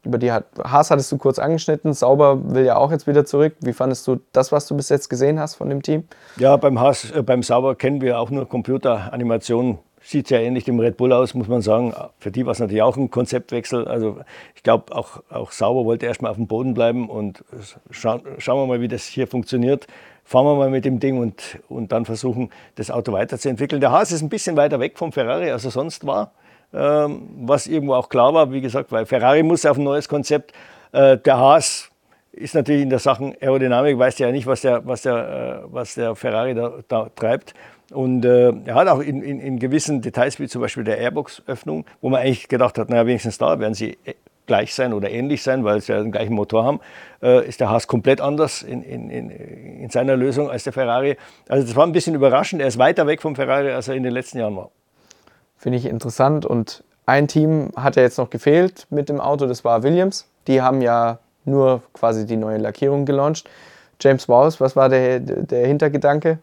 über 0.04 0.18
die 0.20 0.32
hat, 0.32 0.46
Haas 0.64 0.92
hattest 0.92 1.12
du 1.12 1.18
kurz 1.18 1.40
angeschnitten. 1.40 1.94
Sauber 1.94 2.54
will 2.54 2.66
ja 2.66 2.76
auch 2.76 2.92
jetzt 2.92 3.08
wieder 3.08 3.26
zurück. 3.26 3.56
Wie 3.62 3.74
fandest 3.74 4.08
du 4.08 4.20
das, 4.32 4.52
was 4.52 4.68
du 4.68 4.76
bis 4.76 4.90
jetzt 4.90 5.10
gesehen 5.10 5.40
hast 5.40 5.56
von 5.56 5.70
dem 5.70 5.82
Team? 5.82 6.04
Ja, 6.38 6.56
beim 6.58 6.80
Haas, 6.80 7.10
äh, 7.10 7.24
beim 7.24 7.42
Sauber 7.42 7.74
kennen 7.74 8.02
wir 8.02 8.20
auch 8.20 8.30
nur 8.30 8.48
Computeranimationen. 8.48 9.80
Sieht 10.04 10.28
sehr 10.28 10.42
ähnlich 10.42 10.64
dem 10.64 10.80
Red 10.80 10.98
Bull 10.98 11.14
aus, 11.14 11.34
muss 11.34 11.48
man 11.48 11.62
sagen. 11.62 11.94
Für 12.20 12.32
die 12.32 12.46
war 12.46 12.54
es 12.54 12.60
natürlich 12.60 12.82
auch 12.82 12.98
ein 12.98 13.12
Konzeptwechsel. 13.12 13.88
Also 13.88 14.18
ich 14.56 14.64
glaube, 14.64 14.96
auch, 14.96 15.22
auch 15.30 15.52
Sauber 15.52 15.86
wollte 15.86 16.08
erstmal 16.08 16.32
auf 16.32 16.38
dem 16.38 16.48
Boden 16.48 16.74
bleiben 16.74 17.10
und 17.10 17.44
scha 17.92 18.20
schauen 18.38 18.60
wir 18.60 18.66
mal, 18.66 18.82
wie 18.82 18.88
das 18.88 19.06
hier 19.06 19.28
funktioniert 19.28 19.88
fahren 20.24 20.46
wir 20.46 20.56
mal 20.56 20.70
mit 20.70 20.86
dem 20.86 21.00
Ding 21.00 21.18
und, 21.18 21.60
und 21.68 21.92
dann 21.92 22.06
versuchen, 22.06 22.52
das 22.76 22.90
Auto 22.90 23.12
weiterzuentwickeln. 23.12 23.82
Der 23.82 23.92
Haas 23.92 24.12
ist 24.12 24.22
ein 24.22 24.30
bisschen 24.30 24.56
weiter 24.56 24.80
weg 24.80 24.98
vom 24.98 25.12
Ferrari, 25.12 25.52
als 25.52 25.66
er 25.66 25.72
sonst 25.72 26.06
war, 26.06 26.32
ähm, 26.74 27.28
was 27.42 27.68
irgendwo 27.68 27.96
auch 27.96 28.10
klar 28.10 28.34
war, 28.34 28.52
wie 28.52 28.62
gesagt, 28.62 28.92
weil 28.92 29.06
Ferrari 29.06 29.44
muss 29.44 29.66
auf 29.66 29.78
ein 29.78 29.84
neues 29.84 30.08
Konzept. 30.08 30.54
Äh, 30.94 31.18
der 31.18 31.38
Haas 31.38 31.90
ist 32.32 32.56
natürlich 32.56 32.84
in 32.84 32.90
der 32.90 33.00
Sachen 33.00 33.36
Aerodynamik, 33.42 33.98
weiß 33.98 34.20
ja 34.20 34.32
nicht, 34.32 34.48
was 34.48 34.62
der, 34.62 34.86
was 34.86 35.02
der, 35.02 35.64
äh, 35.66 35.74
was 35.74 35.96
der 35.96 36.16
Ferrari 36.16 36.54
da, 36.54 36.76
da 36.88 37.10
treibt. 37.14 37.54
Und 37.92 38.24
äh, 38.24 38.54
er 38.66 38.76
hat 38.76 38.88
auch 38.88 39.00
in, 39.00 39.22
in, 39.22 39.40
in, 39.40 39.60
gewissen 39.60 40.02
Details, 40.02 40.40
wie 40.40 40.48
zum 40.48 40.62
Beispiel 40.62 40.84
der 40.84 40.98
Airbox-Öffnung, 41.00 41.86
wo 42.00 42.10
man 42.10 42.22
eigentlich 42.22 42.48
gedacht 42.48 42.78
hat, 42.78 42.90
naja, 42.90 43.06
wenigstens 43.06 43.38
da 43.38 43.60
werden 43.60 43.74
sie 43.74 43.98
gleich 44.46 44.74
sein 44.74 44.94
oder 44.94 45.10
ähnlich 45.10 45.44
sein, 45.44 45.64
weil 45.64 45.82
sie 45.82 45.94
ja 45.94 46.02
den 46.02 46.12
gleichen 46.12 46.34
Motor 46.34 46.64
haben, 46.64 46.80
äh, 47.22 47.48
ist 47.48 47.60
der 47.60 47.70
Haas 47.70 47.88
komplett 47.88 48.22
anders 48.22 48.64
in, 48.64 48.82
in, 48.84 49.10
in, 49.10 49.30
in, 49.30 49.90
seiner 49.90 50.16
Lösung 50.18 50.50
als 50.50 50.64
der 50.64 50.74
Ferrari. 50.74 51.18
Also 51.48 51.66
das 51.66 51.76
war 51.76 51.86
ein 51.86 51.92
bisschen 51.92 52.16
überraschend. 52.16 52.62
Er 52.62 52.68
ist 52.68 52.78
weiter 52.78 53.08
weg 53.08 53.22
vom 53.22 53.36
Ferrari, 53.36 53.72
als 53.72 53.88
er 53.88 53.96
in 53.96 54.04
den 54.04 54.14
letzten 54.14 54.40
Jahren 54.40 54.56
war. 54.56 54.72
Finde 55.58 55.78
ich 55.78 55.86
interessant. 55.86 56.46
Und 56.46 56.84
ein 57.06 57.28
Team 57.28 57.72
hat 57.76 57.96
ja 57.96 58.02
jetzt 58.04 58.18
noch 58.18 58.30
gefehlt 58.30 58.88
mit 58.90 59.10
dem 59.10 59.22
Auto, 59.22 59.48
das 59.48 59.64
war 59.64 59.84
Williams. 59.84 60.28
Die 60.48 60.62
haben 60.62 60.82
ja 60.82 61.20
nur 61.46 61.82
quasi 61.94 62.26
die 62.26 62.38
neue 62.38 62.58
Lackierung 62.58 63.06
gelauncht. 63.06 63.50
James 64.02 64.26
Bowes, 64.26 64.60
was 64.60 64.76
war 64.76 64.90
der, 64.90 65.20
der 65.20 65.68
Hintergedanke? 65.68 66.40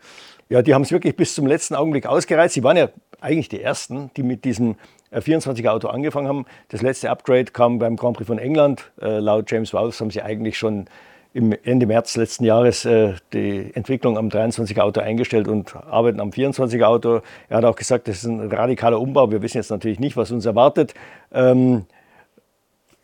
Ja, 0.49 0.63
die 0.63 0.75
haben 0.75 0.83
es 0.83 0.91
wirklich 0.91 1.15
bis 1.15 1.35
zum 1.35 1.47
letzten 1.47 1.75
Augenblick 1.75 2.07
ausgereizt. 2.07 2.55
Sie 2.55 2.63
waren 2.63 2.77
ja 2.77 2.89
eigentlich 3.21 3.49
die 3.49 3.61
Ersten, 3.61 4.11
die 4.17 4.23
mit 4.23 4.45
diesem 4.45 4.77
24er 5.13 5.85
äh, 5.85 5.89
angefangen 5.89 6.29
haben. 6.29 6.47
Das 6.69 6.81
letzte 6.81 7.11
Upgrade 7.11 7.47
kam 7.47 7.79
beim 7.79 7.97
Grand 7.97 8.17
Prix 8.17 8.27
von 8.27 8.39
England. 8.39 8.91
Äh, 9.01 9.19
laut 9.19 9.51
James 9.51 9.73
Wolfs 9.75 10.01
haben 10.01 10.11
sie 10.11 10.23
eigentlich 10.23 10.57
schon 10.57 10.87
im 11.35 11.55
Ende 11.63 11.87
März 11.87 12.17
letzten 12.17 12.45
Jahres 12.45 12.87
äh, 12.87 13.15
die 13.33 13.71
Entwicklung 13.75 14.17
am 14.17 14.29
23er 14.29 14.81
Auto 14.81 15.01
eingestellt 15.01 15.49
und 15.49 15.77
arbeiten 15.77 16.21
am 16.21 16.31
24er 16.31 16.85
Auto. 16.85 17.21
Er 17.51 17.59
hat 17.59 17.65
auch 17.65 17.77
gesagt, 17.77 18.09
das 18.09 18.19
ist 18.19 18.25
ein 18.25 18.51
radikaler 18.51 19.01
Umbau. 19.01 19.31
Wir 19.31 19.43
wissen 19.43 19.59
jetzt 19.59 19.71
natürlich 19.71 20.01
nicht, 20.01 20.17
was 20.17 20.31
uns 20.31 20.47
erwartet. 20.47 20.95
Ähm, 21.31 21.85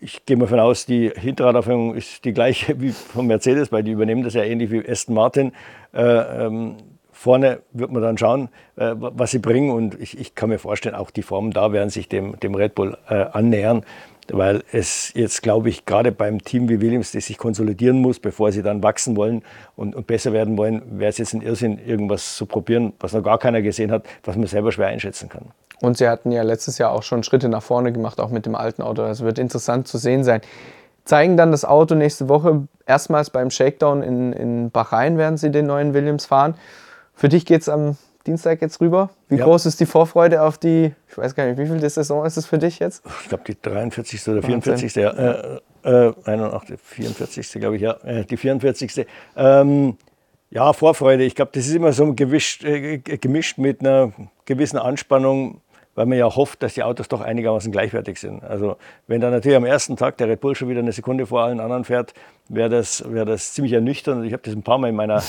ich 0.00 0.24
gehe 0.24 0.37
mal 0.37 0.44
davon 0.46 0.61
aus, 0.61 0.87
die 0.87 1.11
Hinterradaufhängung 1.14 1.94
ist 1.94 2.24
die 2.24 2.33
gleiche 2.33 2.80
wie 2.80 2.90
von 2.90 3.26
Mercedes, 3.26 3.70
weil 3.70 3.83
die 3.83 3.92
übernehmen 3.92 4.22
das 4.22 4.33
ja 4.33 4.42
ähnlich 4.42 4.70
wie 4.70 4.88
Aston 4.88 5.14
Martin. 5.14 5.52
Äh, 5.92 6.02
ähm, 6.02 6.76
Vorne 7.24 7.60
wird 7.72 7.90
man 7.90 8.02
dann 8.02 8.18
schauen, 8.18 8.50
äh, 8.76 8.94
was 8.96 9.30
sie 9.30 9.38
bringen. 9.38 9.70
Und 9.70 10.00
ich, 10.00 10.18
ich, 10.18 10.34
kann 10.34 10.50
mir 10.50 10.58
vorstellen, 10.58 10.94
auch 10.94 11.10
die 11.10 11.22
Formen 11.22 11.52
da 11.52 11.72
werden 11.72 11.90
sich 11.90 12.08
dem, 12.08 12.38
dem 12.40 12.54
Red 12.54 12.74
Bull 12.74 12.96
äh, 13.08 13.24
annähern, 13.32 13.84
weil 14.30 14.62
es 14.72 15.12
jetzt, 15.14 15.42
glaube 15.42 15.70
ich, 15.70 15.87
gerade 15.87 16.12
beim 16.12 16.42
Team 16.42 16.68
wie 16.68 16.80
Williams, 16.80 17.12
das 17.12 17.26
sich 17.26 17.38
konsolidieren 17.38 17.98
muss, 18.00 18.20
bevor 18.20 18.52
sie 18.52 18.62
dann 18.62 18.82
wachsen 18.82 19.16
wollen 19.16 19.42
und, 19.74 19.96
und 19.96 20.06
besser 20.06 20.32
werden 20.32 20.56
wollen, 20.58 20.82
wäre 20.98 21.08
es 21.08 21.18
jetzt 21.18 21.32
ein 21.32 21.40
Irrsinn, 21.40 21.78
irgendwas 21.78 22.37
zu 22.37 22.46
probieren, 22.46 22.92
was 23.00 23.12
noch 23.12 23.22
gar 23.22 23.38
keiner 23.38 23.62
gesehen 23.62 23.90
hat, 23.90 24.04
was 24.22 24.37
man 24.37 24.46
selber 24.46 24.70
schwer 24.70 24.88
einschätzen 24.88 25.28
kann. 25.28 25.46
Und 25.80 25.98
sie 25.98 26.08
hatten 26.08 26.30
ja 26.30 26.42
letztes 26.42 26.78
Jahr 26.78 26.92
auch 26.92 27.02
schon 27.02 27.22
Schritte 27.22 27.48
nach 27.48 27.62
vorne 27.62 27.92
gemacht, 27.92 28.20
auch 28.20 28.30
mit 28.30 28.46
dem 28.46 28.54
alten 28.54 28.82
Auto. 28.82 29.02
Das 29.02 29.08
also 29.08 29.24
wird 29.24 29.38
interessant 29.38 29.88
zu 29.88 29.98
sehen 29.98 30.24
sein 30.24 30.40
zeigen 31.04 31.37
dann 31.37 31.52
das 31.52 31.64
Auto 31.64 31.94
nächste 31.94 32.28
Woche 32.28 32.66
erstmals 32.87 33.30
beim 33.30 33.50
Shakedown 33.50 34.02
in, 34.02 34.32
in 34.32 34.70
Bahrain, 34.70 35.18
werden 35.18 35.37
sie 35.37 35.50
den 35.50 35.66
neuen 35.66 35.94
Williams 35.94 36.26
fahren. 36.26 36.54
Für 37.14 37.29
dich 37.29 37.46
geht 37.46 37.62
es 37.62 37.68
am 37.68 37.96
Dienstag 38.27 38.62
jetzt 38.62 38.81
rüber. 38.81 39.11
Wie 39.29 39.37
ja. 39.37 39.44
groß 39.44 39.66
ist 39.66 39.81
die 39.81 39.87
Vorfreude 39.87 40.42
auf 40.42 40.57
die, 40.57 40.92
ich 41.09 41.18
weiß 41.18 41.35
gar 41.35 41.46
nicht, 41.46 41.59
wie 41.59 41.66
viel 41.66 41.79
die 41.79 41.88
Saison 41.88 42.24
ist 42.24 42.37
es 42.37 42.46
für 42.46 42.59
dich 42.59 42.79
jetzt? 42.79 43.05
Ich 43.22 43.29
glaube, 43.29 43.44
die 43.46 43.61
43. 43.61 44.29
oder 44.29 44.42
44. 44.42 44.94
Ja, 44.94 45.11
äh, 45.11 45.61
äh, 45.85 46.14
81, 46.24 46.81
44. 46.81 47.53
glaube 47.61 47.77
ich, 47.77 47.83
ja, 47.83 47.92
äh, 48.05 48.24
die 48.24 48.37
44. 48.37 49.07
Ähm, 49.37 49.98
ja, 50.50 50.72
Vorfreude. 50.72 51.24
Ich 51.24 51.35
glaube, 51.35 51.50
das 51.53 51.66
ist 51.66 51.74
immer 51.74 51.92
so 51.92 52.14
gewischt, 52.14 52.64
äh, 52.64 52.98
gemischt 52.98 53.59
mit 53.59 53.81
einer 53.81 54.12
gewissen 54.46 54.79
Anspannung, 54.79 55.61
weil 55.94 56.07
man 56.07 56.16
ja 56.16 56.35
hofft, 56.35 56.62
dass 56.62 56.74
die 56.74 56.83
Autos 56.83 57.09
doch 57.09 57.20
einigermaßen 57.20 57.70
gleichwertig 57.70 58.18
sind. 58.18 58.42
Also 58.42 58.77
wenn 59.07 59.20
dann 59.20 59.33
natürlich 59.33 59.57
am 59.57 59.66
ersten 59.66 59.96
Tag 59.96 60.16
der 60.16 60.29
Red 60.29 60.40
Bull 60.40 60.55
schon 60.55 60.68
wieder 60.68 60.81
eine 60.81 60.92
Sekunde 60.92 61.27
vor 61.27 61.42
allen 61.42 61.61
anderen 61.61 61.85
fährt, 61.85 62.14
wäre 62.48 62.70
das, 62.70 63.05
wär 63.07 63.27
das 63.27 63.53
ziemlich 63.53 63.74
ernüchternd. 63.74 64.24
Ich 64.24 64.33
habe 64.33 64.42
das 64.42 64.55
ein 64.55 64.62
paar 64.62 64.79
Mal 64.79 64.88
in 64.88 64.96
meiner 64.96 65.22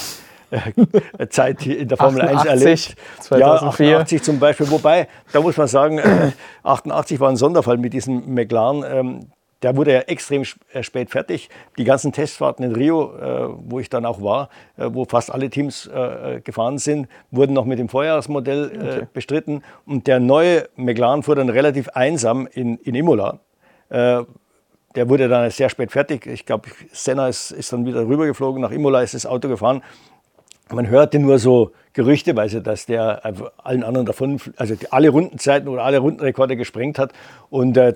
Zeit 1.30 1.66
in 1.66 1.88
der 1.88 1.98
Formel 1.98 2.22
88, 2.22 2.52
1 2.52 2.62
erlebt. 2.62 2.96
2004. 3.22 3.88
Ja, 3.88 3.94
88 3.98 4.24
zum 4.24 4.40
Beispiel. 4.40 4.70
Wobei, 4.72 5.08
da 5.32 5.42
muss 5.42 5.58
man 5.58 5.68
sagen, 5.68 6.00
88 6.64 7.20
war 7.20 7.30
ein 7.30 7.36
Sonderfall 7.36 7.78
mit 7.78 7.94
diesem 7.94 8.34
McLaren. 8.34 8.84
Ähm, 8.88 9.20
der 9.66 9.76
wurde 9.76 9.94
ja 9.94 10.00
extrem 10.02 10.44
äh, 10.74 10.84
spät 10.84 11.10
fertig. 11.10 11.50
Die 11.78 11.86
ganzen 11.86 12.12
Testfahrten 12.12 12.64
in 12.64 12.76
Rio, 12.76 13.16
äh, 13.16 13.48
wo 13.58 13.80
ich 13.80 13.90
dann 13.90 14.06
auch 14.06 14.22
war, 14.22 14.50
äh, 14.78 14.90
wo 14.92 15.06
fast 15.06 15.32
alle 15.32 15.50
Teams 15.50 15.88
äh, 15.88 16.42
gefahren 16.44 16.78
sind, 16.78 17.08
wurden 17.32 17.54
noch 17.54 17.66
mit 17.66 17.80
dem 17.80 17.90
Vorjahresmodell 17.90 18.72
äh, 18.72 18.78
okay. 18.78 19.08
bestritten. 19.12 19.64
Und 19.86 20.08
der 20.08 20.20
neue 20.20 20.70
McLaren 20.76 21.24
fuhr 21.24 21.36
dann 21.36 21.50
relativ 21.50 21.90
einsam 21.90 22.48
in, 22.52 22.78
in 22.78 22.94
Imola. 22.96 23.40
Äh, 23.90 24.24
der 24.96 25.10
wurde 25.10 25.28
dann 25.28 25.50
sehr 25.50 25.70
spät 25.70 25.92
fertig. 25.92 26.26
Ich 26.26 26.46
glaube, 26.46 26.70
Senna 26.92 27.28
ist, 27.28 27.52
ist 27.52 27.74
dann 27.74 27.86
wieder 27.86 28.08
rübergeflogen. 28.08 28.62
Nach 28.62 28.72
Imola 28.72 29.02
ist 29.02 29.14
das 29.14 29.26
Auto 29.26 29.50
gefahren. 29.50 29.82
Man 30.72 30.90
hörte 30.90 31.20
nur 31.20 31.38
so 31.40 31.72
gerüchteweise, 31.94 32.62
dass 32.62 32.86
der 32.86 33.22
allen 33.58 33.84
anderen 33.84 34.06
davon, 34.06 34.40
also 34.58 34.76
alle 34.90 35.10
Rundenzeiten 35.10 35.68
oder 35.68 35.84
alle 35.84 36.00
Rundenrekorde 36.00 36.58
gesprengt 36.58 36.98
hat. 36.98 37.14
Und 37.50 37.78
äh, 37.78 37.94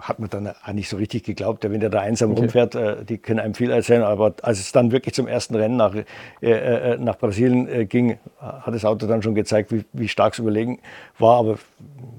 hat 0.00 0.18
man 0.18 0.28
dann 0.30 0.48
auch 0.48 0.72
nicht 0.72 0.88
so 0.88 0.96
richtig 0.96 1.24
geglaubt, 1.24 1.64
wenn 1.64 1.80
der 1.80 1.90
da 1.90 2.00
einsam 2.00 2.32
okay. 2.32 2.40
rumfährt, 2.40 2.74
äh, 2.74 3.04
die 3.04 3.18
können 3.18 3.40
einem 3.40 3.54
viel 3.54 3.70
erzählen, 3.70 4.02
aber 4.02 4.34
als 4.42 4.60
es 4.60 4.72
dann 4.72 4.92
wirklich 4.92 5.14
zum 5.14 5.26
ersten 5.26 5.54
Rennen 5.54 5.76
nach, 5.76 5.94
äh, 5.94 6.04
äh 6.42 6.98
nach 6.98 7.18
Brasilien 7.18 7.68
äh, 7.68 7.86
ging, 7.86 8.18
hat 8.40 8.74
das 8.74 8.84
Auto 8.84 9.06
dann 9.06 9.22
schon 9.22 9.34
gezeigt, 9.34 9.72
wie, 9.72 9.84
wie 9.92 10.08
stark 10.08 10.34
es 10.34 10.38
überlegen 10.38 10.80
war, 11.18 11.38
aber 11.38 11.58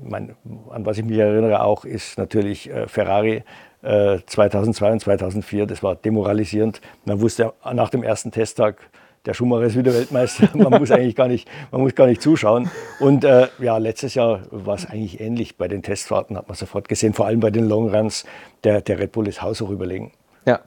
mein, 0.03 0.36
an 0.69 0.86
was 0.86 0.97
ich 0.97 1.05
mich 1.05 1.17
erinnere 1.17 1.63
auch, 1.63 1.86
ist 1.86 2.17
natürlich 2.17 2.69
äh, 2.69 2.88
Ferrari 2.88 3.43
2002 3.79 4.91
und 4.91 4.99
2004, 4.99 5.65
das 5.67 5.83
war 5.83 5.95
demoralisierend. 5.95 6.81
Man 7.05 7.21
wusste 7.21 7.53
nach 7.71 7.89
dem 7.89 8.01
ersten 8.01 8.31
Testtag, 8.31 8.89
der 9.25 9.34
Schumacher 9.34 9.63
ist 9.63 9.77
wieder 9.77 9.93
Weltmeister. 9.93 10.49
Man 10.53 10.80
muss 10.80 10.91
eigentlich 10.91 11.15
gar 11.15 11.27
nicht, 11.27 11.49
man 11.71 11.82
muss 11.82 11.95
gar 11.95 12.08
nicht 12.08 12.21
zuschauen. 12.21 12.69
Und 12.99 13.23
äh, 13.23 13.47
ja, 13.60 13.77
letztes 13.77 14.15
Jahr 14.15 14.41
war 14.51 14.75
es 14.75 14.86
eigentlich 14.86 15.19
ähnlich. 15.19 15.58
Bei 15.58 15.67
den 15.67 15.84
Testfahrten 15.84 16.38
hat 16.38 16.47
man 16.47 16.56
sofort 16.56 16.88
gesehen, 16.88 17.13
vor 17.13 17.25
allem 17.25 17.39
bei 17.39 17.49
den 17.49 17.67
Longruns, 17.67 18.25
der, 18.63 18.82
der 18.82 18.99
Red 18.99 19.12
Bull 19.12 19.27
ist 19.27 19.41
haushoch 19.41 19.69
überlegen. 19.69 20.12
Ja. 20.45 20.62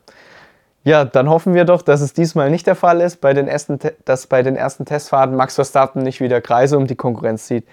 Ja, 0.83 1.05
dann 1.05 1.29
hoffen 1.29 1.55
wir 1.55 1.65
doch, 1.65 1.83
dass 1.83 2.01
es 2.01 2.15
diesmal 2.15 2.51
nicht 2.51 2.67
der 2.67 2.75
Fall 2.75 3.01
ist, 3.03 3.21
bei 3.21 3.35
den 3.35 3.49
ersten, 3.49 3.79
dass 4.07 4.27
bei 4.27 4.43
den 4.43 4.57
ersten 4.57 4.87
Testfahrten 4.87 5.37
Max 5.37 5.57
Verstappen 5.57 6.03
nicht 6.03 6.21
wieder 6.21 6.41
Kreise 6.41 6.79
um 6.79 6.87
die 6.87 6.97
Konkurrenz 6.97 7.47
zieht. 7.47 7.67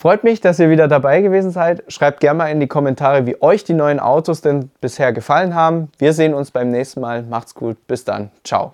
Freut 0.00 0.24
mich, 0.24 0.40
dass 0.40 0.58
ihr 0.58 0.70
wieder 0.70 0.88
dabei 0.88 1.20
gewesen 1.20 1.50
seid. 1.50 1.82
Schreibt 1.88 2.20
gerne 2.20 2.38
mal 2.38 2.46
in 2.46 2.58
die 2.58 2.68
Kommentare, 2.68 3.26
wie 3.26 3.42
euch 3.42 3.64
die 3.64 3.74
neuen 3.74 4.00
Autos 4.00 4.40
denn 4.40 4.70
bisher 4.80 5.12
gefallen 5.12 5.54
haben. 5.54 5.90
Wir 5.98 6.14
sehen 6.14 6.32
uns 6.32 6.50
beim 6.50 6.70
nächsten 6.70 7.02
Mal. 7.02 7.22
Macht's 7.24 7.54
gut. 7.54 7.86
Bis 7.86 8.04
dann. 8.04 8.30
Ciao. 8.42 8.72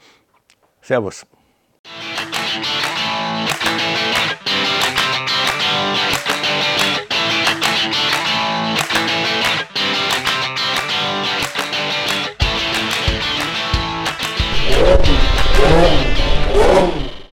Servus. 0.87 1.27